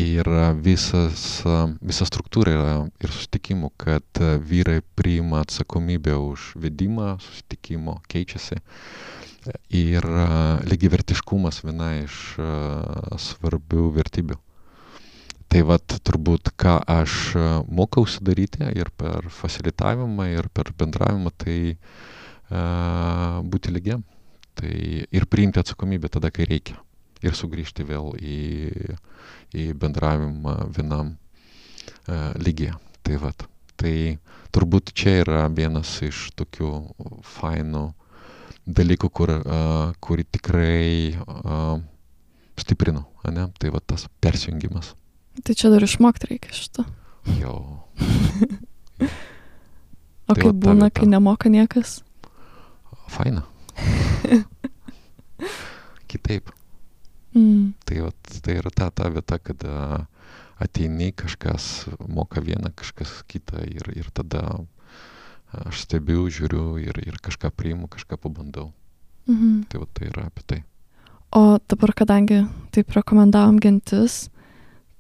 [0.01, 0.29] ir
[0.65, 1.43] visas,
[1.81, 8.61] visa struktūra yra ir susitikimų, kad vyrai priima atsakomybę už vedimą susitikimo, keičiasi.
[9.73, 10.05] Ir
[10.69, 12.17] lygivertiškumas viena iš
[13.31, 14.37] svarbių vertybių.
[15.51, 17.35] Tai vat turbūt, ką aš
[17.67, 24.05] mokausi daryti ir per facilitavimą, ir per bendravimą, tai uh, būti lygiam.
[24.55, 24.71] Tai
[25.11, 26.79] ir priimti atsakomybę tada, kai reikia.
[27.27, 28.41] Ir sugrįžti vėl į,
[29.53, 32.77] į bendravimą vienam uh, lygiai.
[33.05, 33.45] Tai vat.
[33.81, 33.95] Tai
[34.53, 36.71] turbūt čia yra vienas iš tokių
[37.25, 37.85] fainų
[38.71, 41.81] dalykų, kur, uh, kurį tikrai uh,
[42.61, 43.05] stiprinu.
[43.29, 43.49] Ne?
[43.61, 44.95] Tai va tas persijungimas.
[45.45, 46.85] Tai čia dar išmokti reikia šito.
[47.41, 47.57] Jo.
[50.29, 52.01] o tai kaip būna, kai nemoka niekas?
[53.11, 53.45] Faina.
[56.11, 56.51] Kitaip.
[57.35, 57.73] Mm.
[57.87, 60.07] Tai, vat, tai yra ta, ta vieta, kada
[60.61, 64.43] ateini, kažkas moka vieną, kažkas kitą ir, ir tada
[65.67, 68.71] aš stebiu, žiūriu ir, ir kažką priimu, kažką pabandau.
[69.31, 69.65] Mhm.
[69.71, 70.61] Tai va tai yra apie tai.
[71.31, 72.43] O dabar, kadangi
[72.75, 74.29] taip rekomendavom gentis,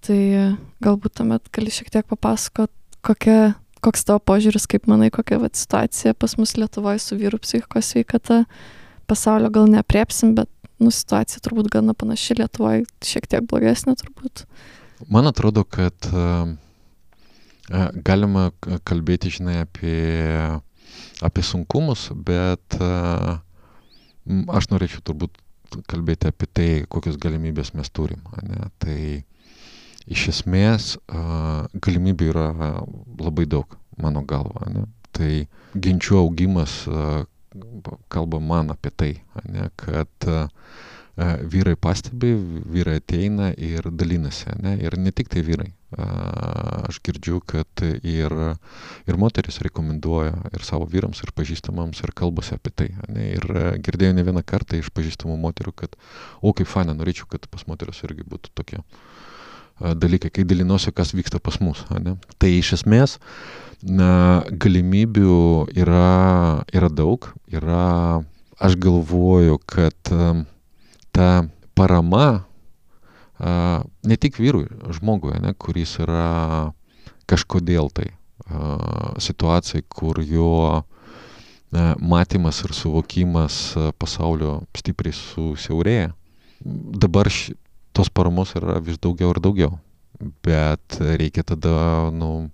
[0.07, 2.71] tai galbūt tuomet gali šiek tiek papasakot,
[3.03, 7.91] kokia, koks tavo požiūris, kaip manai, kokia vat, situacija pas mus Lietuvoje su vyrų psichikos
[7.91, 8.45] sveikata.
[9.11, 14.45] Pasaulio gal nepriepsim, bet nu, situacija turbūt gana panaši Lietuvoje, šiek tiek blogesnė turbūt.
[15.13, 16.51] Man atrodo, kad uh,
[18.07, 18.51] galima
[18.89, 20.01] kalbėti, žinai, apie,
[21.25, 23.39] apie sunkumus, bet uh,
[24.53, 25.39] aš norėčiau turbūt
[25.91, 28.23] kalbėti apie tai, kokias galimybės mes turim.
[28.43, 28.71] Ne?
[28.83, 28.99] Tai
[30.11, 30.95] iš esmės
[31.87, 32.47] galimybių yra
[33.21, 34.67] labai daug, mano galva.
[34.73, 34.87] Ne?
[35.15, 35.31] Tai
[35.75, 36.83] ginčių augimas
[38.13, 39.13] kalba man apie tai,
[39.49, 39.69] ne?
[39.81, 40.31] kad
[41.21, 42.33] vyrai pastebi,
[42.71, 44.55] vyrai ateina ir dalinasi.
[44.63, 44.77] Ne?
[44.81, 45.69] Ir ne tik tai vyrai.
[46.87, 48.33] Aš girdžiu, kad ir,
[49.07, 52.89] ir moteris rekomenduoja ir savo vyrams, ir pažįstamams, ir kalbasi apie tai.
[53.09, 53.33] Ne?
[53.37, 53.47] Ir
[53.85, 55.99] girdėjau ne vieną kartą iš pažįstamų moterų, kad,
[56.41, 58.81] o kaip faina, norėčiau, kad pas moteris irgi būtų tokie
[59.81, 61.83] dalykai, kai dalinuosi, kas vyksta pas mus.
[62.05, 62.17] Ne?
[62.39, 63.19] Tai iš esmės
[63.87, 67.31] na, galimybių yra, yra daug.
[67.51, 68.21] Yra,
[68.61, 69.97] aš galvoju, kad
[71.15, 71.29] ta
[71.75, 72.45] parama
[73.41, 76.73] ne tik vyrui, žmogui, ne, kuris yra
[77.31, 78.11] kažkodėl tai
[79.23, 80.83] situacijai, kur jo
[82.03, 86.11] matymas ir suvokimas pasaulio stipriai susiaurėja.
[86.61, 87.55] Dabar š,
[87.97, 89.79] tos paramos yra vis daugiau ir daugiau,
[90.45, 92.51] bet reikia tada, nu,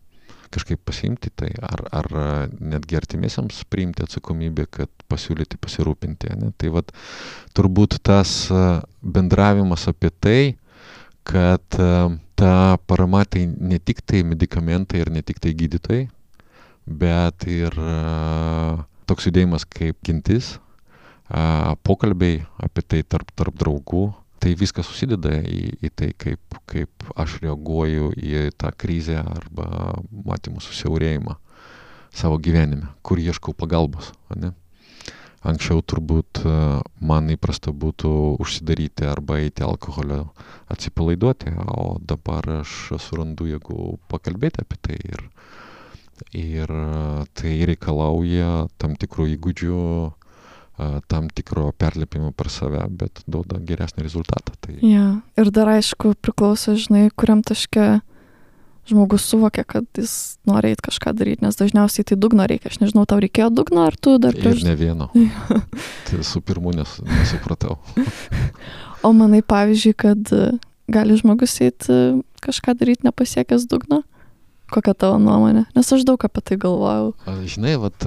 [0.53, 2.09] kažkaip pasiimti tai, ar, ar
[2.61, 6.35] netgi artimiesiams priimti atsakomybę, kad pasiūlyti pasirūpinti.
[6.41, 6.53] Ne?
[6.59, 6.93] Tai vad
[7.57, 8.47] turbūt tas
[9.03, 10.41] bendravimas apie tai,
[11.27, 11.79] kad
[12.37, 12.53] ta
[12.87, 16.05] parama tai ne tik tai medikamentai ir ne tik tai gydytojai,
[16.87, 17.75] bet ir
[19.07, 20.57] toks judėjimas kaip gintis,
[21.87, 24.11] pokalbiai apie tai tarp, tarp draugų,
[24.47, 30.63] tai viskas susideda į, į tai, kaip, kaip aš reaguoju į tą krizę arba matymų
[30.63, 31.35] susiaurėjimą
[32.15, 34.13] savo gyvenime, kur ieškau pagalbos.
[34.39, 34.53] Ne?
[35.47, 36.45] Anksčiau turbūt
[37.03, 40.29] man įprasta būtų užsidaryti arba eiti alkoholio
[40.71, 45.27] atsipalaiduoti, o dabar aš surandu jėgų pakalbėti apie tai ir,
[46.39, 46.77] ir
[47.35, 49.83] tai reikalauja tam tikrų įgūdžių,
[51.09, 54.53] tam tikro perlipimo per save, bet duoda geresnį rezultatą.
[54.61, 54.77] Tai...
[54.85, 55.07] Ja.
[55.41, 58.01] Ir dar aišku priklauso, žinai, kuriam taške
[58.87, 62.71] žmogus suvokia, kad jis nori eiti kažką daryti, nes dažniausiai tai dugno reikia.
[62.71, 64.63] Aš nežinau, tau reikėjo dugno, ar tu dar prieš...
[64.63, 65.09] Ir ne vieno.
[66.07, 67.81] tai su pirmu nes, nesupratau.
[69.07, 70.35] o manai, pavyzdžiui, kad
[70.93, 71.97] gali žmogus eiti
[72.47, 74.05] kažką daryti nepasiekęs dugno?
[74.71, 75.67] Kokia tavo nuomonė?
[75.75, 77.13] Nes aš daug apie tai galvojau.
[77.47, 78.07] Žinai, vat,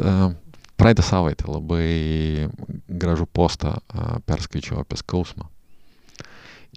[0.80, 2.48] praeitą savaitę labai
[2.88, 3.76] gražų postą
[4.30, 5.50] perskaičiau apie skausmą.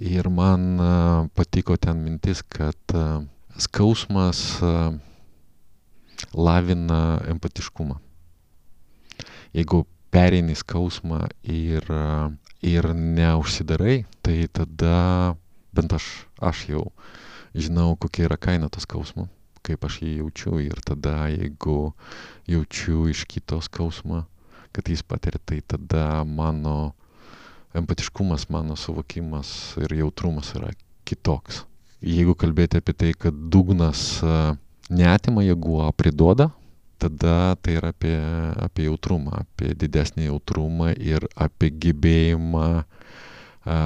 [0.02, 0.80] Ir man
[1.36, 2.94] patiko ten mintis, kad
[3.62, 4.40] skausmas
[6.34, 7.98] lavina empatiškumą.
[9.52, 11.86] Jeigu pereini skausmą ir,
[12.64, 15.36] ir neužsidarai, tai tada
[15.76, 16.08] bent aš,
[16.40, 16.88] aš jau
[17.54, 19.28] žinau, kokia yra kaina to skausmo
[19.66, 21.92] kaip aš jį jaučiu ir tada jeigu
[22.50, 24.24] jaučiu iš kito skausmą,
[24.72, 26.94] kad jis patiria, tai tada mano
[27.76, 30.72] empatiškumas, mano suvokimas ir jautrumas yra
[31.08, 31.64] kitoks.
[32.02, 34.20] Jeigu kalbėti apie tai, kad dugnas
[34.90, 36.50] neatima jėgų, o priduoda,
[37.02, 38.14] tada tai yra apie,
[38.62, 42.84] apie jautrumą, apie didesnį jautrumą ir apie gebėjimą a,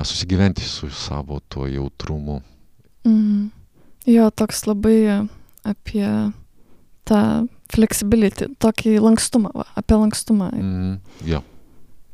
[0.05, 2.41] susigyventi su savo tuo jautrumu.
[3.07, 3.51] Mm.
[4.07, 5.27] Jo, toks labai
[5.73, 6.07] apie
[7.07, 7.21] tą
[7.73, 10.51] flexibility, tokį lankstumą, va, apie lankstumą.
[10.55, 11.43] Mm, jo.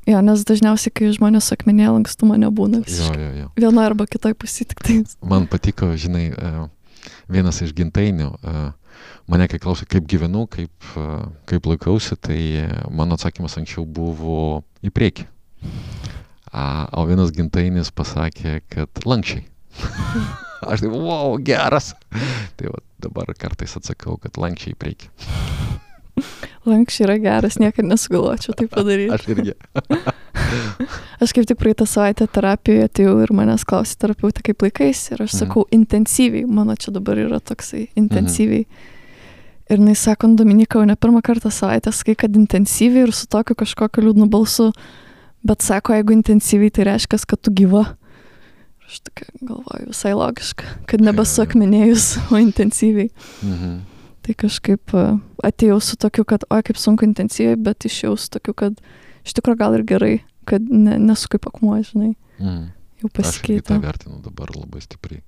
[0.08, 3.18] Jo, nes dažniausiai, kai žmonės akmenė lankstumo nebūna visiškai.
[3.20, 3.50] Jo, jo, jo.
[3.62, 4.96] Viena arba kitoj pusė tik tai.
[5.22, 6.32] Man patiko, žinai,
[7.30, 8.32] vienas iš gintainių,
[9.30, 10.90] mane kai klausė, kaip gyvenu, kaip,
[11.46, 12.40] kaip laikausi, tai
[12.90, 15.28] mano atsakymas anksčiau buvo į priekį.
[16.98, 19.46] O vienas gintainis pasakė, kad lankščiai.
[20.62, 21.92] Aš tai, wow, geras.
[22.58, 25.10] Tai va, dabar kartais atsakau, kad lankščiai reikia.
[26.68, 29.10] Lankščiai yra geras, niekada nesugalvočiau tai padaryti.
[29.14, 29.54] Aš irgi.
[31.24, 35.32] aš kaip tik praeitą savaitę terapijoje atėjau ir manęs klausė terapeutė, kaip laikais ir aš
[35.32, 35.38] mhm.
[35.40, 35.72] sakau mhm.
[35.80, 38.66] intensyviai, mano čia dabar yra toksai intensyviai.
[38.68, 38.90] Mhm.
[39.72, 43.28] Ir jis sako, nu, Dominika, jau ne pirmą kartą savaitę sakai, kad intensyviai ir su
[43.30, 44.68] tokiu kažkokiu liūdnu balsu,
[45.46, 47.86] bet sako, jeigu intensyviai, tai reiškia, kad tu gyva.
[48.92, 53.08] Aš tokia galvoju visai logiška, kad nebesuakmenėjus, o intensyviai.
[53.40, 53.78] Mhm.
[54.22, 55.06] Tai kažkaip e,
[55.48, 58.76] atėjau su tokiu, kad oi kaip sunku intensyviai, bet išėjau su tokiu, kad
[59.24, 60.12] iš tikrųjų gal ir gerai,
[60.46, 62.12] kad ne, nesu kaip akmuo, žinai.
[62.36, 62.68] Mhm.
[63.02, 63.64] Jau pasikeitė.
[63.64, 65.24] Aš tą vertinu dabar labai stipriai.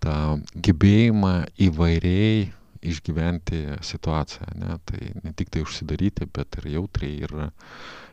[0.00, 1.34] Ta gebėjimą
[1.66, 2.46] įvairiai
[2.84, 4.78] išgyventi situaciją, ne?
[4.88, 7.34] tai ne tik tai užsidaryti, bet ir jautriai, ir,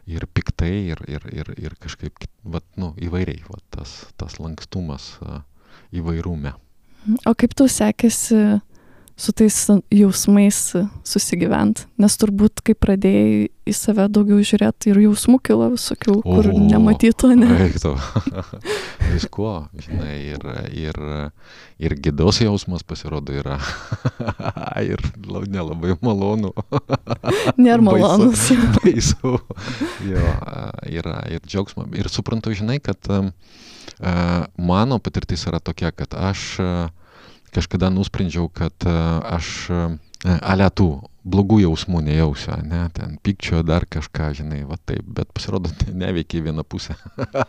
[0.10, 5.14] ir piktai, ir, ir, ir, ir kažkaip, vat, nu, įvairiai, vat, tas, tas lankstumas
[5.94, 6.54] įvairume.
[7.26, 8.62] O kaip tau sekėsi
[9.22, 9.56] su tais
[9.94, 10.60] jausmais
[11.06, 16.50] susigyvent, nes turbūt, kai pradėjai į save daugiau žiūrėti ir jausmų kilo visokių, o, kur
[16.56, 17.50] nematytų, ne?
[17.60, 17.92] Reiktų.
[19.12, 20.98] Visko, žinai, ir, ir,
[21.86, 23.60] ir gėdos jausmas pasirodo yra.
[24.92, 26.56] ir nelabai malonu.
[27.62, 28.48] Nėra malonus.
[28.80, 29.36] Baisu.
[30.08, 30.32] jo,
[30.90, 31.86] yra ir džiaugsmo.
[31.94, 33.30] Ir suprantu, žinai, kad uh,
[34.58, 37.01] mano patirtis yra tokia, kad aš uh,
[37.52, 38.94] kažkada nusprendžiau, kad e,
[39.36, 39.82] aš e,
[40.40, 40.88] ale tų
[41.28, 45.72] blogų jausmų nejausiu, ne, ten pykčio dar kažką, žinai, va taip, bet pasirodo,
[46.04, 46.96] neveikia į vieną pusę.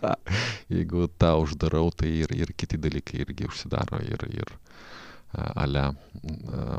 [0.74, 5.92] Jeigu tą uždarau, tai ir, ir kiti dalykai irgi užsidaro ir, ir e, ale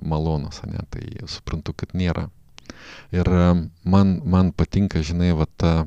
[0.03, 2.27] malonus, ne, tai suprantu, kad nėra.
[3.13, 3.27] Ir
[3.86, 5.83] man, man patinka, žinai, va, ta,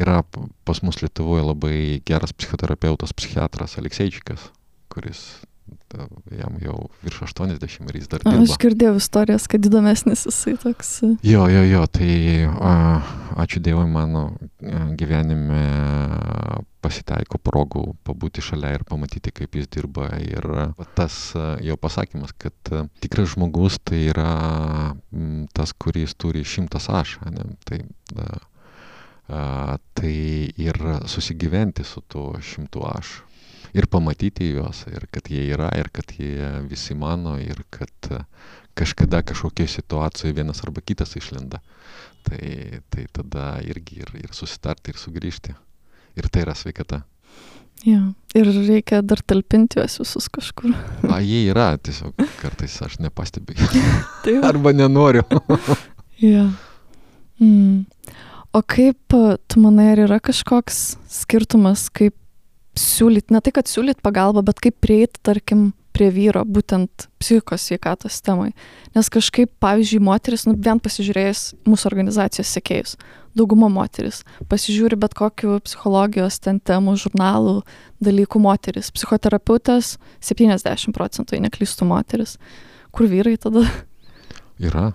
[0.00, 0.20] yra
[0.66, 4.44] pas mus Lietuvoje labai geras psichoterapeutas, psichiatras Alekseičikas,
[4.92, 5.24] kuris
[6.32, 8.42] jam jau virš 80 ir jis dar dirba.
[8.42, 10.92] Aš girdėjau istorijas, kad įdomesnis jisai toks.
[11.06, 12.12] e, Jo, jo, jo, tai
[12.48, 12.74] a,
[13.44, 15.62] ačiū Dievui mano a, gyvenime
[16.82, 20.08] pasitaiko progų pabūti šalia ir pamatyti, kaip jis dirba.
[20.22, 20.46] Ir
[20.78, 21.18] va tas
[21.62, 22.72] jo pasakymas, kad
[23.02, 24.94] tikras žmogus tai yra
[25.54, 27.18] tas, kuris turi šimtas aš.
[27.30, 27.52] Ne?
[27.68, 27.82] Tai,
[28.16, 28.30] a,
[29.28, 29.42] a,
[29.94, 30.16] tai
[30.56, 33.20] ir susigyventi su tuo šimtu aš.
[33.72, 38.10] Ir pamatyti juos, ir kad jie yra, ir kad jie visi mano, ir kad
[38.76, 41.62] kažkada kažkokia situacija vienas arba kitas išlenda.
[42.22, 45.54] Tai, tai tada irgi ir, ir susitarti, ir sugrįžti.
[46.20, 47.02] Ir tai yra sveikata.
[47.82, 48.12] Jo.
[48.38, 50.70] Ir reikia dar talpinti juos visus kažkur.
[51.10, 53.56] A, jie yra, tiesiog kartais aš nepastebiu.
[54.24, 54.52] Tai va.
[54.52, 55.26] Arba nenoriu.
[56.22, 56.44] Jo.
[57.42, 57.80] Mm.
[58.54, 59.14] O kaip
[59.50, 60.76] tu manai, ar yra kažkoks
[61.10, 62.14] skirtumas, kaip
[62.78, 68.20] siūlyti, ne tai kad siūlyti pagalbą, bet kaip prieiti, tarkim, prie vyro, būtent psichikos sveikatos
[68.24, 68.50] temai.
[68.96, 72.96] Nes kažkaip, pavyzdžiui, moteris, nu, vien pasižiūrėjus mūsų organizacijos sekėjus,
[73.38, 77.60] dauguma moteris, pasižiūri bet kokiu psichologijos ten temų, žurnalų,
[78.04, 78.92] dalykų moteris.
[78.96, 82.38] Psichoterapeutės 70 procentų, jei neklystų moteris.
[82.92, 83.64] Kur vyrai tada,
[84.60, 84.92] Yra.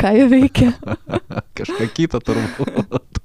[0.00, 0.74] ką jie veikia?
[1.58, 3.22] Kažką kitą turbūt.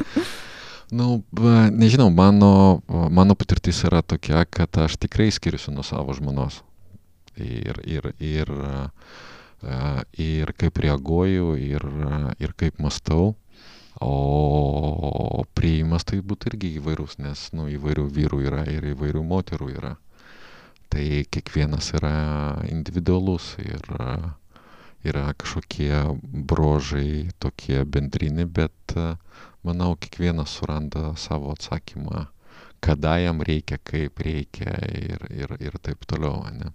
[0.90, 6.64] Nu, ba, nežinau, mano, mano patirtis yra tokia, kad aš tikrai skiriuosi nuo savo žmonos.
[7.38, 8.50] Ir, ir, ir,
[10.18, 11.86] ir kaip reaguoju, ir,
[12.42, 13.36] ir kaip mastau.
[14.02, 19.94] O prieimas tai būtų irgi įvairūs, nes nu, įvairių vyrų yra ir įvairių moterų yra.
[20.90, 22.14] Tai kiekvienas yra
[22.66, 23.84] individualus ir
[25.06, 26.02] yra kažkokie
[26.50, 28.96] brožai tokie bendrini, bet
[29.66, 32.26] manau, kiekvienas suranda savo atsakymą,
[32.80, 36.42] kada jam reikia, kaip reikia ir, ir, ir taip toliau.
[36.56, 36.72] Ne?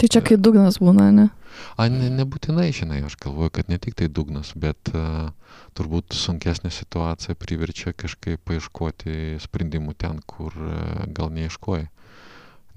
[0.00, 1.28] Tai čia kai dugnas būna, ne?
[1.76, 5.28] A, ne, nebūtinai, žinai, aš galvoju, kad ne tik tai dugnas, bet uh,
[5.76, 11.90] turbūt sunkesnė situacija priverčia kažkaip paieškoti sprendimų ten, kur uh, gal neieškoji.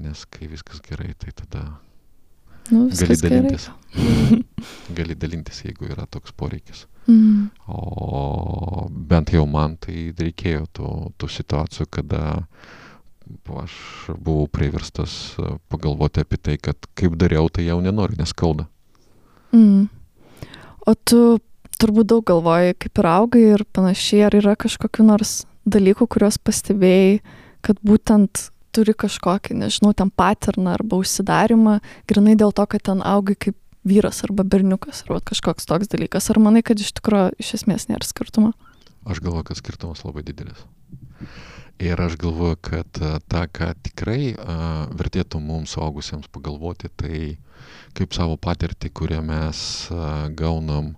[0.03, 1.63] Nes kai viskas gerai, tai tada
[2.73, 3.69] Nu, gali dalintis.
[4.97, 6.85] gali dalintis, jeigu yra toks poreikis.
[7.05, 7.51] Mm.
[7.69, 12.23] O bent jau man tai reikėjo tų, tų situacijų, kada
[13.61, 13.75] aš
[14.21, 18.67] buvau priverstas a, pagalvoti apie tai, kad kaip dariau, tai jau nenoriu, nes skauda.
[19.53, 19.85] Mm.
[20.85, 21.21] O tu
[21.81, 27.19] turbūt daug galvoji, kaip ir augai ir panašiai, ar yra kažkokiu nors dalykų, kuriuos pastebėjai,
[27.65, 33.37] kad būtent turi kažkokį, nežinau, ten paterną arba užsidarimą, grinai dėl to, kad ten augai
[33.47, 36.29] kaip vyras arba berniukas, arba kažkoks toks dalykas.
[36.33, 38.53] Ar manai, kad iš tikrųjų iš esmės nėra skirtumo?
[39.05, 40.65] Aš galvoju, kad skirtumas labai didelis.
[41.79, 47.35] Ir aš galvoju, kad a, tą, ką tikrai a, vertėtų mums suaugusiems pagalvoti, tai
[47.97, 49.59] kaip savo patirtį, kurią mes
[49.91, 50.93] a, gaunam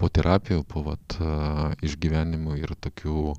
[0.00, 3.34] po terapijų, po vat, a, išgyvenimų ir tokių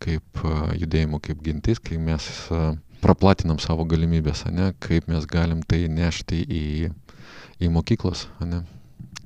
[0.00, 5.62] kaip a, judėjimų kaip gintis, kai mes a, praplatinam savo galimybės, ne, kaip mes galim
[5.66, 6.66] tai nešti į,
[7.60, 8.26] į mokyklas.
[8.44, 8.62] Ne.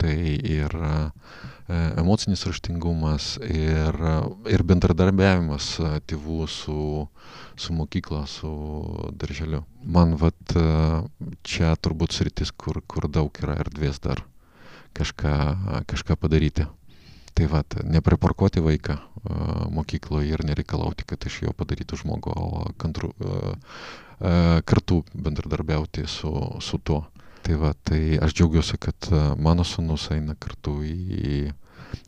[0.01, 0.95] Tai ir e,
[2.01, 3.99] emocinis raštingumas ir,
[4.51, 6.79] ir bendradarbiavimas a, tėvų su,
[7.57, 8.51] su mokykla, su
[9.21, 9.63] darželiu.
[9.87, 11.05] Man vat a,
[11.47, 14.25] čia turbūt sritis, kur, kur daug yra erdvės dar
[14.99, 15.37] kažką,
[15.91, 16.67] kažką padaryti.
[17.35, 19.01] Tai vat, nepriparkuoti vaiką a,
[19.75, 23.57] mokykloje ir nereikalauti, kad iš jo padarytų žmogų, o kantru, a,
[24.21, 24.35] a,
[24.67, 26.31] kartu bendradarbiauti su,
[26.63, 27.03] su tuo.
[27.45, 31.51] Tai va, tai aš džiaugiuosi, kad mano sunus eina kartu į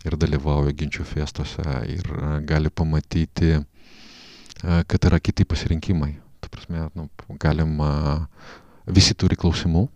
[0.06, 2.06] ir dalyvauja ginčių fiestuose ir
[2.48, 3.58] gali pamatyti,
[4.62, 6.14] kad yra kiti pasirinkimai.
[6.40, 7.08] Tu prasme, nu,
[7.42, 7.90] galima,
[8.86, 9.86] visi turi klausimų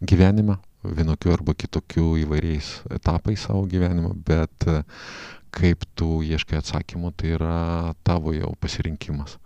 [0.00, 0.58] gyvenime,
[0.96, 4.82] vienokių arba kitokių įvairiais etapais savo gyvenimo, bet a,
[5.54, 9.38] kaip tu ieškai atsakymų, tai yra tavo jau pasirinkimas.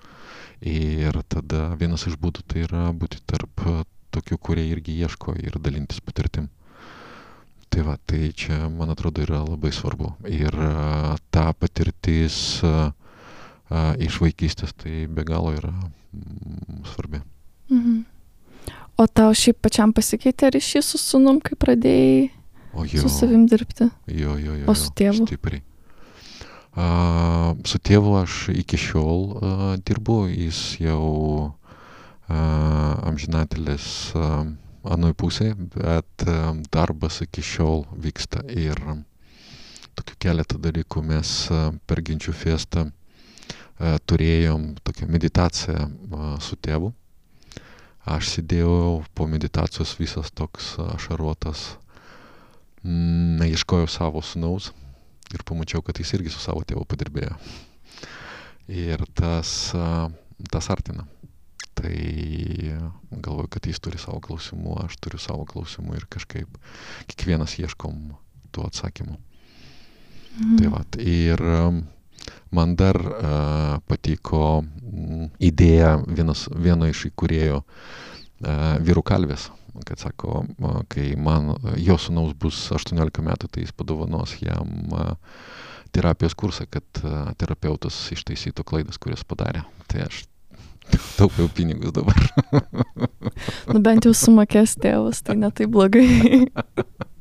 [0.63, 3.83] Ir tada vienas iš būdų tai yra būti tarp a,
[4.13, 6.51] tokių, kurie irgi ieško ir dalintis patirtim.
[7.73, 10.13] Tai va, tai čia, man atrodo, yra labai svarbu.
[10.29, 12.61] Ir a, ta patirtis
[13.99, 17.23] iš vaikystės tai be galo yra mm, svarbi.
[17.73, 18.12] Mhm.
[19.01, 22.31] O tau šiaip pačiam pasikeitė ryšys su sunum, kai pradėjai
[22.93, 23.89] jo, su savim dirbti?
[24.07, 24.67] jo, jo, jo.
[24.69, 25.25] O su tėvu?
[25.27, 25.63] Stipriai.
[26.73, 29.51] A, su tėvu aš iki šiol a,
[29.85, 31.53] dirbu, jis jau
[32.29, 32.39] a,
[33.11, 33.87] amžinatelis
[34.17, 34.29] a,
[34.97, 38.81] anoj pusėje, bet a, darbas iki šiol vyksta ir
[40.01, 46.95] tokių keletą dalykų mes a, per ginčių fiestą a, turėjom tokią meditaciją a, su tėvu.
[48.09, 51.77] Aš sėdėjau po meditacijos visas toks ašaruotas,
[52.83, 54.73] neieškojau savo sunaus
[55.33, 57.37] ir pamačiau, kad jis irgi su savo tėvu padirbėjo.
[58.73, 59.73] Ir tas,
[60.51, 61.07] tas artina.
[61.79, 61.95] Tai
[63.11, 66.59] galvoju, kad jis turi savo klausimų, aš turiu savo klausimų ir kažkaip
[67.09, 68.13] kiekvienas ieškom
[68.53, 69.17] tų atsakymų.
[70.33, 70.59] Mhm.
[70.59, 71.43] Tai va, ir
[72.55, 74.63] man dar uh, patiko
[75.41, 77.63] idėja vienas, vieno iš įkūrėjų
[78.83, 79.53] vyrų kalvės
[79.87, 80.45] kad sako,
[80.89, 84.93] kai man jo sunaus bus 18 metų, tai jis padovanos jam
[85.93, 87.03] terapijos kursą, kad
[87.41, 89.65] terapeutas ištaisytų klaidas, kurias padarė.
[89.89, 90.25] Tai aš
[91.17, 92.19] taupiau pinigus dabar.
[93.73, 96.47] nu bent jau sumokės tėvas, tai netai blogai.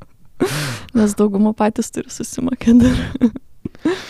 [0.97, 4.01] Nes dauguma patys turi susimokėti dar.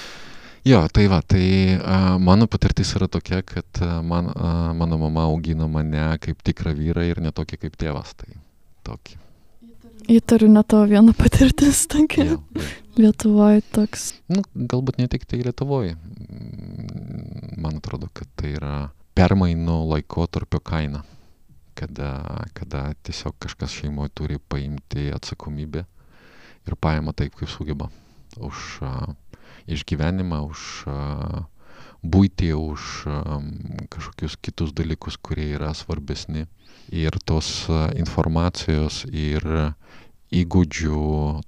[0.61, 5.23] Jo, tai va, tai a, mano patirtis yra tokia, kad a, man, a, mano mama
[5.25, 8.13] augino mane kaip tikrą vyrą ir ne tokį kaip tėvas.
[8.19, 8.29] Tai
[8.85, 9.17] tokį.
[10.11, 12.37] Įtariu ne tavo viena patirtis tokia.
[12.99, 14.11] Lietuvoje toks.
[14.29, 15.95] Nu, galbūt ne tik tai Lietuvoje.
[17.57, 18.75] Man atrodo, kad tai yra
[19.17, 21.01] permainų laikotarpio kaina.
[21.73, 22.11] Kada,
[22.53, 25.87] kada tiesiog kažkas šeimoje turi paimti atsakomybę
[26.67, 27.89] ir paima taip, kaip sugeba.
[28.37, 29.15] Už uh,
[29.69, 30.61] išgyvenimą, už
[32.01, 32.87] būtį, už
[33.93, 36.47] kažkokius kitus dalykus, kurie yra svarbesni.
[36.91, 39.45] Ir tos informacijos ir
[40.31, 40.97] įgūdžių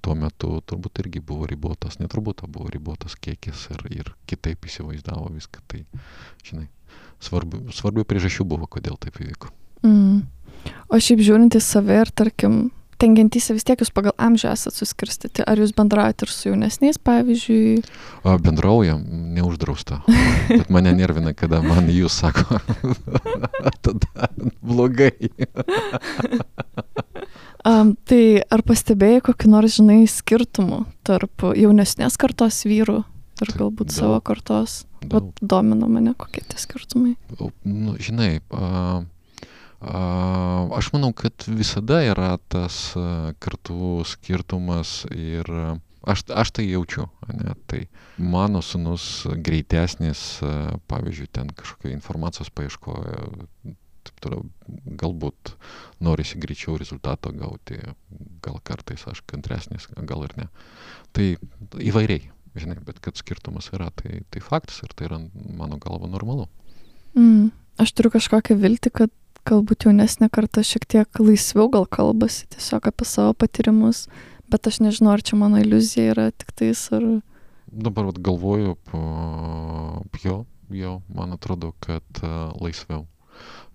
[0.04, 5.64] tuo metu turbūt irgi buvo ribotas, neturbūt buvo ribotas kiekis ir, ir kitaip įsivaizdavo viską.
[5.72, 5.84] Tai,
[6.44, 6.68] žinai,
[7.24, 9.52] svarbių, svarbių priežasčių buvo, kodėl taip įvyko.
[9.88, 10.24] Mm.
[10.92, 12.68] O šiaip žiūrint į save ir, tarkim,
[13.04, 15.44] tengentyse vis tiek jūs pagal amžių esat suskirstyti.
[15.48, 17.84] Ar jūs bendraujate ir su jaunesniais, pavyzdžiui?
[18.24, 19.04] O, bendraujam,
[19.36, 20.00] neuždrausta.
[20.50, 22.62] Bet mane nervina, kada man jūs sako,
[23.86, 24.30] tada
[24.64, 25.12] blogai.
[27.68, 33.02] um, tai ar pastebėjai kokį nors, žinai, skirtumų tarp jaunesnės kartos vyrų
[33.44, 34.84] ir galbūt daug, savo kartos?
[35.12, 37.18] Vat domino mane, kokie tie skirtumai.
[37.68, 39.04] Nu, žinai, uh,
[39.84, 42.94] Aš manau, kad visada yra tas
[43.44, 45.50] kartų skirtumas ir
[46.08, 47.86] aš, aš tai jaučiu, ne, tai
[48.18, 50.40] mano sunus greitesnis,
[50.88, 53.26] pavyzdžiui, ten kažkokia informacijos paieškoja,
[54.04, 54.46] taip toliau,
[55.00, 55.54] galbūt
[56.04, 57.80] norisi greičiau rezultato gauti,
[58.44, 60.48] gal kartais aš kantresnis, gal ir ne.
[61.16, 61.28] Tai
[61.80, 62.30] įvairiai,
[62.60, 65.20] žinai, bet kad skirtumas yra, tai, tai faktas ir tai yra
[65.60, 66.48] mano galva normalu.
[67.16, 67.52] Mm,
[67.84, 69.14] aš turiu kažkokią viltį, kad
[69.48, 74.06] galbūt jaunesnė karta šiek tiek laisviau gal kalbasi tiesiog apie savo patyrimus,
[74.52, 77.04] bet aš nežinau, ar čia mano iliuzija yra tik tais ar...
[77.68, 78.78] Dabar vat, galvoju,
[80.24, 80.38] jo,
[80.70, 83.08] jo, man atrodo, kad uh, laisviau.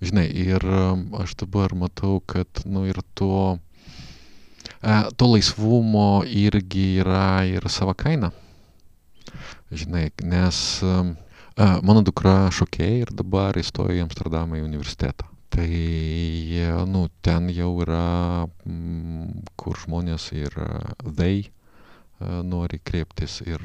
[0.00, 7.42] Žinai, ir uh, aš dabar matau, kad, nu, ir to, uh, to laisvumo irgi yra
[7.50, 8.30] ir sava kaina.
[9.68, 10.58] Žinai, nes
[11.84, 15.68] mano dukra šokėja ir dabar įstojo į Amsterdamą į universitetą tai
[16.86, 20.54] nu ten jau yra mm, kur žmonės ir
[21.02, 21.48] they
[22.20, 23.62] nori kreiptis ir,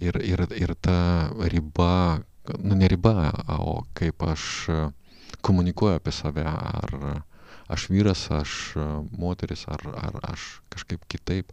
[0.00, 2.22] ir, ir, ir ta riba,
[2.58, 4.70] nu ne riba, o kaip aš
[5.40, 7.22] komunikuoju apie save, ar
[7.70, 8.74] aš vyras, aš
[9.14, 11.52] moteris, ar, ar aš kažkaip kitaip,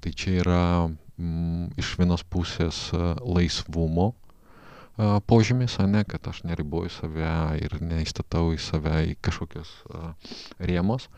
[0.00, 2.90] tai čia yra mm, iš vienos pusės
[3.24, 4.12] laisvumo
[5.26, 9.72] požymis, ne, kad aš neriboju save ir neįstatau į save į kažkokius
[10.62, 11.08] rėmus,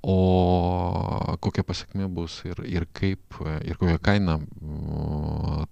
[0.00, 4.38] o kokia pasiekmė bus ir, ir kaip, ir kokia kaina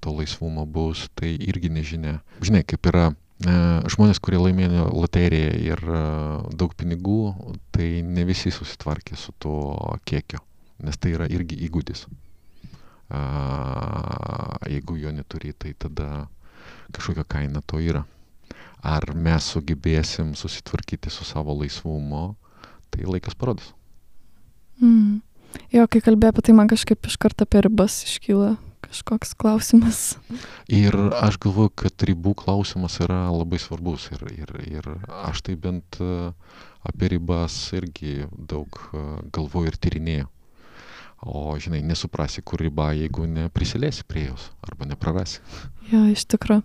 [0.05, 2.19] to laisvumo bus, tai irgi nežinia.
[2.45, 5.83] Žinai, kaip yra žmonės, kurie laimėjo loteriją ir
[6.53, 7.35] daug pinigų,
[7.73, 10.43] tai ne visi susitvarkė su tuo kiekiu,
[10.85, 12.05] nes tai yra irgi įgūdis.
[14.69, 16.27] Jeigu jo neturi, tai tada
[16.95, 18.05] kažkokia kaina to yra.
[18.85, 22.37] Ar mes sugebėsim susitvarkyti su savo laisvumu,
[22.95, 23.73] tai laikas parodys.
[24.79, 25.19] Mm.
[25.73, 30.17] Jo, kai kalbėjau apie tai, man kažkaip iš karto apie ribas iškyla kažkoks klausimas.
[30.71, 34.89] Ir aš galvoju, kad ribų klausimas yra labai svarbus ir, ir, ir
[35.27, 35.99] aš tai bent
[36.87, 38.81] apie ribas irgi daug
[39.35, 40.29] galvoju ir tyrinėjau.
[41.27, 45.41] O, žinai, nesuprasi, kur riba, jeigu neprisiliesi prie jos arba neprarasi.
[45.91, 46.63] Jo, iš tikrųjų.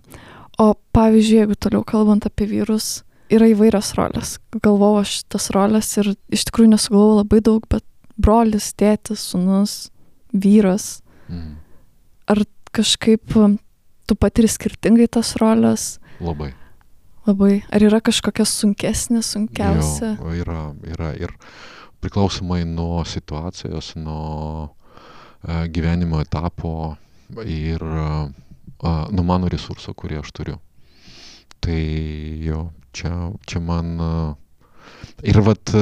[0.62, 3.02] O pavyzdžiui, jeigu toliau kalbant apie vyrus,
[3.32, 4.36] yra įvairios rolės.
[4.62, 7.82] Galvojau aš tas rolės ir iš tikrųjų nesugalvojau labai daug, bet
[8.20, 9.88] brolis, tėtis, sunus,
[10.30, 11.00] vyras.
[11.26, 11.56] Mm.
[12.30, 12.44] Ar
[12.74, 13.58] kažkaip um,
[14.06, 15.96] tu patiri skirtingai tas rolės?
[16.22, 16.52] Labai.
[17.26, 17.62] Labai.
[17.72, 20.14] Ar yra kažkokia sunkesnė, sunkiausia?
[20.20, 20.60] Jo, yra,
[20.94, 21.34] yra ir
[22.04, 26.94] priklausomai nuo situacijos, nuo uh, gyvenimo etapo
[27.48, 28.28] ir uh,
[28.84, 30.56] nuo mano resurso, kurį aš turiu.
[31.64, 31.80] Tai
[32.44, 33.10] jo, čia,
[33.48, 33.94] čia man
[35.24, 35.72] ir vat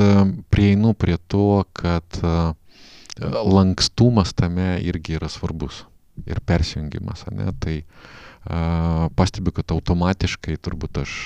[0.54, 2.20] prieinu prie to, kad
[3.18, 5.82] lankstumas tame irgi yra svarbus
[6.28, 7.50] ir persijungimas, ne?
[7.58, 7.74] Tai
[9.18, 11.16] pastebiu, kad automatiškai turbūt aš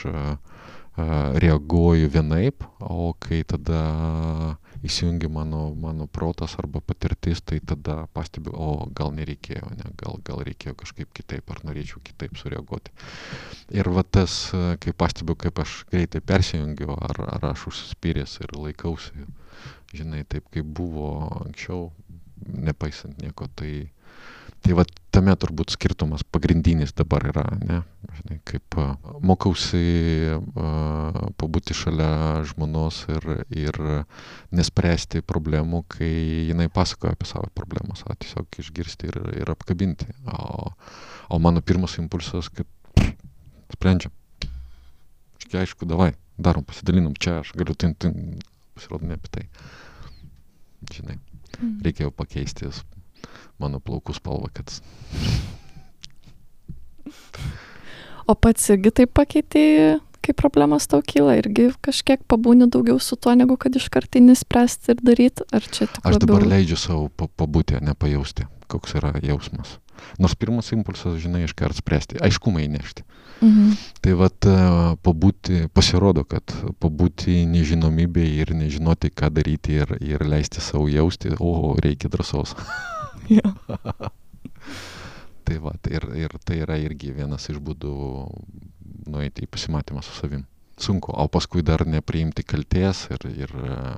[1.45, 3.83] reaguoju vienaip, o kai tada
[4.87, 9.91] įsijungia mano, mano protas arba patirtis, tai tada pastebiu, o gal nereikėjo, ne?
[10.01, 12.95] gal, gal reikėjo kažkaip kitaip, ar norėčiau kitaip sureaguoti.
[13.75, 14.39] Ir va tas,
[14.83, 19.27] kai pastebiu, kaip aš greitai persijungiu, ar, ar aš užsispyręs ir laikausi
[19.95, 21.11] žinai, taip kaip buvo
[21.45, 21.91] anksčiau,
[22.47, 23.49] nepaisant nieko.
[23.57, 23.73] Tai,
[24.67, 27.79] tai va tame turbūt skirtumas pagrindinis dabar yra, ne?
[28.17, 28.77] Žinai, kaip
[29.25, 29.83] mokausi
[30.35, 33.79] uh, pabūti šalia žmonos ir, ir
[34.57, 36.11] nespręsti problemų, kai
[36.51, 40.11] jinai pasakoja apie savo problemas, o tiesiog išgirsti ir, ir apkabinti.
[40.35, 40.73] O,
[41.31, 42.67] o mano pirmas impulsas, kad
[43.77, 44.15] sprendžiam.
[45.47, 46.11] Aišku, davai,
[46.43, 48.11] darom, pasidalinam čia, aš galiu, tai, tai
[48.75, 49.45] pasirodo ne apie tai
[50.93, 51.19] žinai.
[51.61, 51.79] Mm.
[51.87, 52.69] Reikėjo pakeisti
[53.63, 54.73] mano plaukų spalvą, kad...
[58.27, 63.37] O pats irgi taip pakeitėjai, kai problemas tau kyla, irgi kažkiek pabūni daugiau su tuo,
[63.39, 66.03] negu kad iš kartinį spręsti ir daryti, ar čia tik...
[66.03, 66.27] Aš labiau...
[66.27, 69.79] dabar leidžiu savo pabūti, nepajausti, koks yra jausmas.
[70.21, 73.07] Nors pirmas impulsas, žinai, iškart spręsti, aiškumą įnešti.
[73.45, 73.77] Mhm.
[74.05, 74.57] Tai vad e,
[75.05, 76.53] pabūti, pasirodo, kad
[76.83, 82.57] pabūti nežinomybėje ir nežinoti, ką daryti ir, ir leisti savo jausti, o reikia drąsos.
[85.47, 87.95] tai va, ir, ir tai yra irgi vienas iš būdų
[89.11, 90.45] nueiti į pasimatymą su savim.
[90.77, 93.97] Sunku, o paskui dar nepriimti kalties ir, ir uh,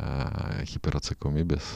[0.00, 1.74] uh, hiperatsakomybės,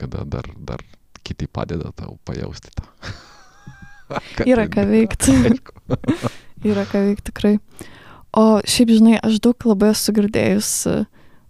[0.00, 0.82] kada dar, dar
[1.22, 2.88] kiti padeda tau pajausti tą.
[4.50, 5.36] Yra ką veikti.
[6.70, 7.54] Yra ką veikti tikrai.
[8.34, 10.70] O šiaip, žinai, aš daug labai esu girdėjus,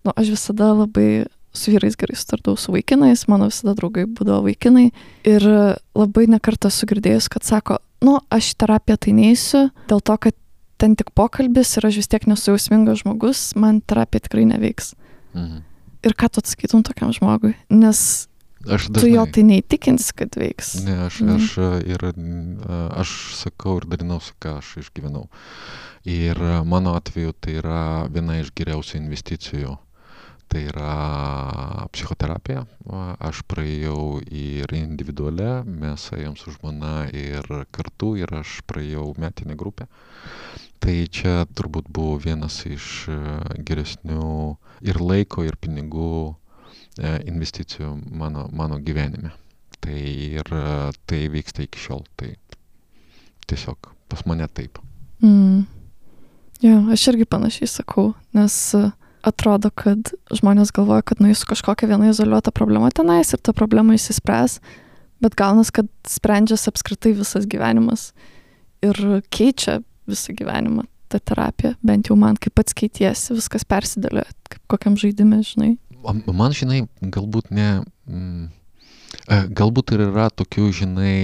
[0.05, 1.25] nu, aš visada labai
[1.55, 4.89] su vyrais gerai sutardavau su vaikinais, mano visada draugai būdavo vaikinai.
[5.29, 5.47] Ir
[5.95, 10.39] labai nekartą esu girdėjus, kad sako, nu, aš į terapiją tai neįsiu, dėl to, kad
[10.83, 14.93] ten tik pokalbis ir aš vis tiek nesu jausmingas žmogus, man terapija tikrai neveiks.
[15.37, 15.63] Mhm.
[16.05, 17.55] Ir ką tu atsakytum tokiam žmogui?
[17.73, 18.29] Nes
[18.65, 20.75] Aš dažnai, tu jo tai neįtikins, kad veiks.
[20.87, 21.37] Ne, aš, mm.
[21.37, 21.49] aš,
[21.85, 22.05] ir,
[22.97, 25.27] aš sakau ir dalinausi, ką aš išgyvenau.
[26.09, 27.83] Ir mano atveju tai yra
[28.13, 29.77] viena iš geriausių investicijų.
[30.53, 32.67] Tai yra psichoterapija.
[33.19, 39.89] Aš praėjau ir individualią, mes ėjom su žmona ir kartu ir aš praėjau metinę grupę.
[40.85, 43.09] Tai čia turbūt buvo vienas iš
[43.59, 44.31] geresnių
[44.85, 46.35] ir laiko, ir pinigų
[46.95, 49.33] E, investicijų mano, mano gyvenime.
[49.83, 50.67] Tai ir e,
[51.11, 52.05] tai vyksta iki šiol.
[52.15, 52.31] Tai
[53.51, 54.79] tiesiog pas mane taip.
[55.25, 55.65] Mm.
[56.63, 58.85] Jo, aš irgi panašiai sakau, nes e,
[59.27, 64.59] atrodo, kad žmonės galvoja, kad nueis kažkokią vieną izoliuotą problemą tenais ir ta problema įsispręs,
[65.25, 68.13] bet gaunas, kad sprendžiasi apskritai visas gyvenimas
[68.85, 68.99] ir
[69.33, 74.99] keičia visą gyvenimą ta terapija, bent jau man, kaip pats keitiesi, viskas persidėlioja, kaip kokiam
[75.01, 75.75] žaidimui, žinai
[76.13, 77.85] man, žinai, galbūt ne.
[78.09, 78.51] Mm,
[79.29, 81.15] e, galbūt ir yra tokių, žinai,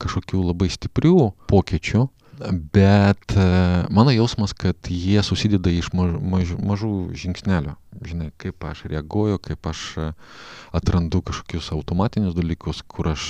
[0.00, 2.06] kažkokių labai stiprių pokyčių,
[2.50, 3.46] bet e,
[3.90, 7.74] mano jausmas, kad jie susideda iš maž, maž, mažų žingsnelių.
[8.08, 10.06] Žinai, kaip aš reaguoju, kaip aš e,
[10.74, 13.26] atrandu kažkokius automatinius dalykus, kur aš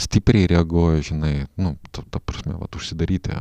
[0.00, 3.34] stipriai reaguoju, žinai, nu, ta, ta prasme, va, užsidaryti,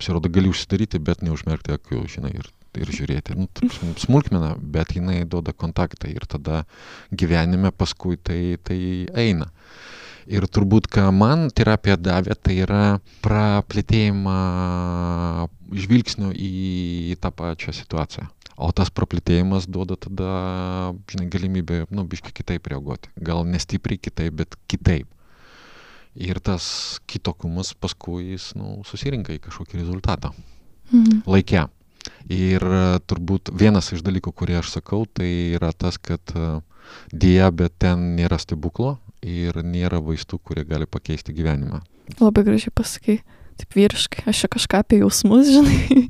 [0.00, 2.48] pasirodo, gali užsidaryti, bet neužmerkti akių, žinai, ir
[2.78, 3.34] ir žiūrėti.
[3.34, 3.48] Nu,
[3.98, 6.64] smulkmena, bet jinai duoda kontaktą ir tada
[7.10, 8.78] gyvenime paskui tai, tai
[9.18, 9.50] eina.
[10.28, 12.82] Ir turbūt, ką man terapija davė, tai yra
[13.24, 14.36] praplėtėjimą
[15.80, 18.28] žvilgsnio į tą pačią situaciją.
[18.60, 20.32] O tas praplėtėjimas duoda tada,
[21.08, 23.08] žinai, galimybę, nu, biškai kitaip reaguoti.
[23.16, 25.08] Gal nestipriai kitaip, bet kitaip.
[26.20, 30.34] Ir tas kitokumas paskui jis, nu, susirinka į kažkokį rezultatą.
[30.90, 31.22] Mhm.
[31.30, 31.68] Laikė.
[32.32, 36.58] Ir e, turbūt vienas iš dalykų, kurį aš sakau, tai yra tas, kad e,
[37.12, 41.82] dėja, bet ten nėra stebuklo ir nėra vaistų, kurie gali pakeisti gyvenimą.
[42.20, 43.20] Labai gražiai pasakai,
[43.60, 46.08] taip vyriškai, aš čia kažką apie jausmus, žinai.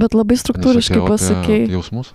[0.00, 1.62] bet labai struktūriškai pasakai.
[1.70, 2.14] Jausmus?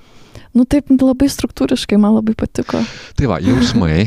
[0.55, 2.81] Nu taip, labai struktūriškai, man labai patiko.
[3.19, 4.05] Tai va, jausmai.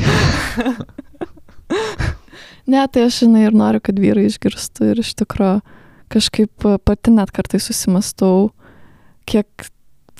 [2.72, 5.60] ne, tai aš žinai ir noriu, kad vyrai išgirstų ir iš tikrųjų
[6.08, 8.48] kažkaip pati net kartai susimastau,
[9.28, 9.68] kiek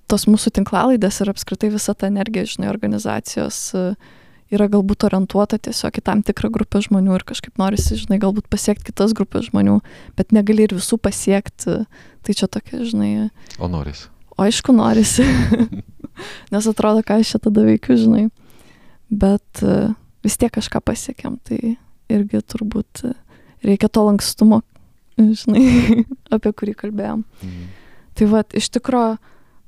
[0.08, 3.58] tos mūsų tinklalaidės ir apskritai visa ta energija, žinai, organizacijos
[4.55, 8.90] yra galbūt orientuota tiesiog į tam tikrą grupę žmonių ir kažkaip norisi, žinai, galbūt pasiekti
[8.90, 9.78] kitas grupės žmonių,
[10.18, 11.82] bet negali ir visų pasiekti.
[12.24, 13.28] Tai čia tokia, žinai.
[13.61, 14.09] O norisi.
[14.36, 15.26] O aišku, norisi.
[16.53, 18.28] Nes atrodo, ką aš čia tada veikiu, žinai.
[19.09, 19.62] Bet
[20.24, 21.76] vis tiek kažką pasiekėm, tai
[22.12, 23.05] irgi turbūt
[23.64, 24.62] reikia to lankstumo,
[25.18, 27.24] žinai, apie kurį kalbėjom.
[27.42, 27.66] Mhm.
[28.18, 29.18] Tai vad, iš tikrųjų,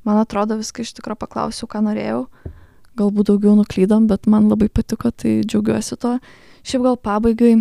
[0.09, 2.25] man atrodo, viską iš tikrųjų paklausiau, ką norėjau.
[2.99, 6.17] Galbūt daugiau nuklydom, bet man labai patiko, tai džiaugiuosi to.
[6.67, 7.55] Šiaip gal pabaigai,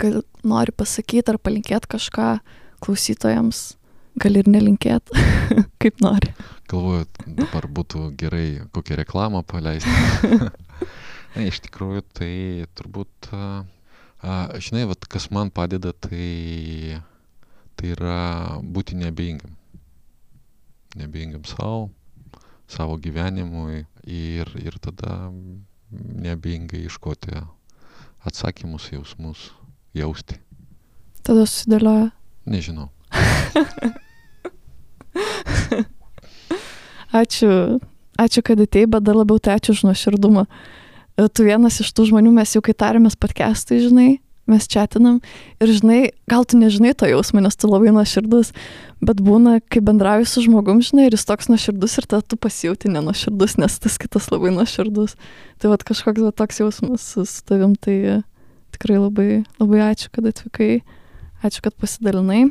[0.00, 2.30] gal nori pasakyti ar palinkėti kažką
[2.82, 3.62] klausytojams,
[4.22, 5.26] gal ir nelinkėti,
[5.82, 6.32] kaip nori.
[6.72, 9.92] Galvoju, dabar būtų gerai kokią reklamą paleisti.
[11.32, 12.32] Na, iš tikrųjų, tai
[12.76, 13.32] turbūt
[14.22, 17.00] A, žinai, vat, kas man padeda, tai,
[17.74, 19.56] tai yra būti neabejingam.
[20.94, 21.88] Neabejingam savo,
[22.72, 25.30] savo gyvenimui ir, ir tada
[25.92, 27.36] neabejingai iškoti
[28.24, 29.50] atsakymus, jausmus,
[29.96, 30.38] jausti.
[31.22, 32.10] Tada susidėlioja.
[32.48, 32.88] Nežinau.
[37.22, 37.78] ačiū,
[38.18, 40.44] ačiū, kad atėjai, bet dar labiau tai ačiū už nuoširdumą.
[40.48, 44.10] E, tu vienas iš tų žmonių, mes jau kai tarėmės podcastai, žinai,
[44.52, 45.18] mes čatinam
[45.62, 46.00] ir žinai,
[46.30, 48.52] gal tu nežinai to jausmo, nes tu labai nuoširdus,
[49.02, 52.92] bet būna, kai bendrauji su žmogum, žinai, ir jis toks nuoširdus ir tada tu pasijauti
[52.92, 55.16] nenuoširdus, nes tas kitas labai nuoširdus.
[55.62, 58.22] Tai vad kažkoks va, toks jausmas su tavim, tai
[58.76, 59.28] tikrai labai,
[59.62, 60.72] labai ačiū, kad atvykai,
[61.42, 62.46] ačiū, kad pasidalinai.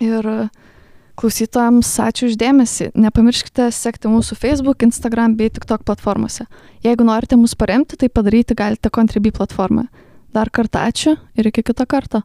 [0.00, 0.48] Ir uh,
[1.20, 2.86] Klausytojams ačiū uždėmesi.
[2.96, 6.46] Nepamirškite sekti mūsų Facebook, Instagram bei TikTok platformose.
[6.80, 9.90] Jeigu norite mus paremti, tai padaryti galite Contribui platformoje.
[10.32, 12.22] Dar kartą ačiū ir iki kito karto.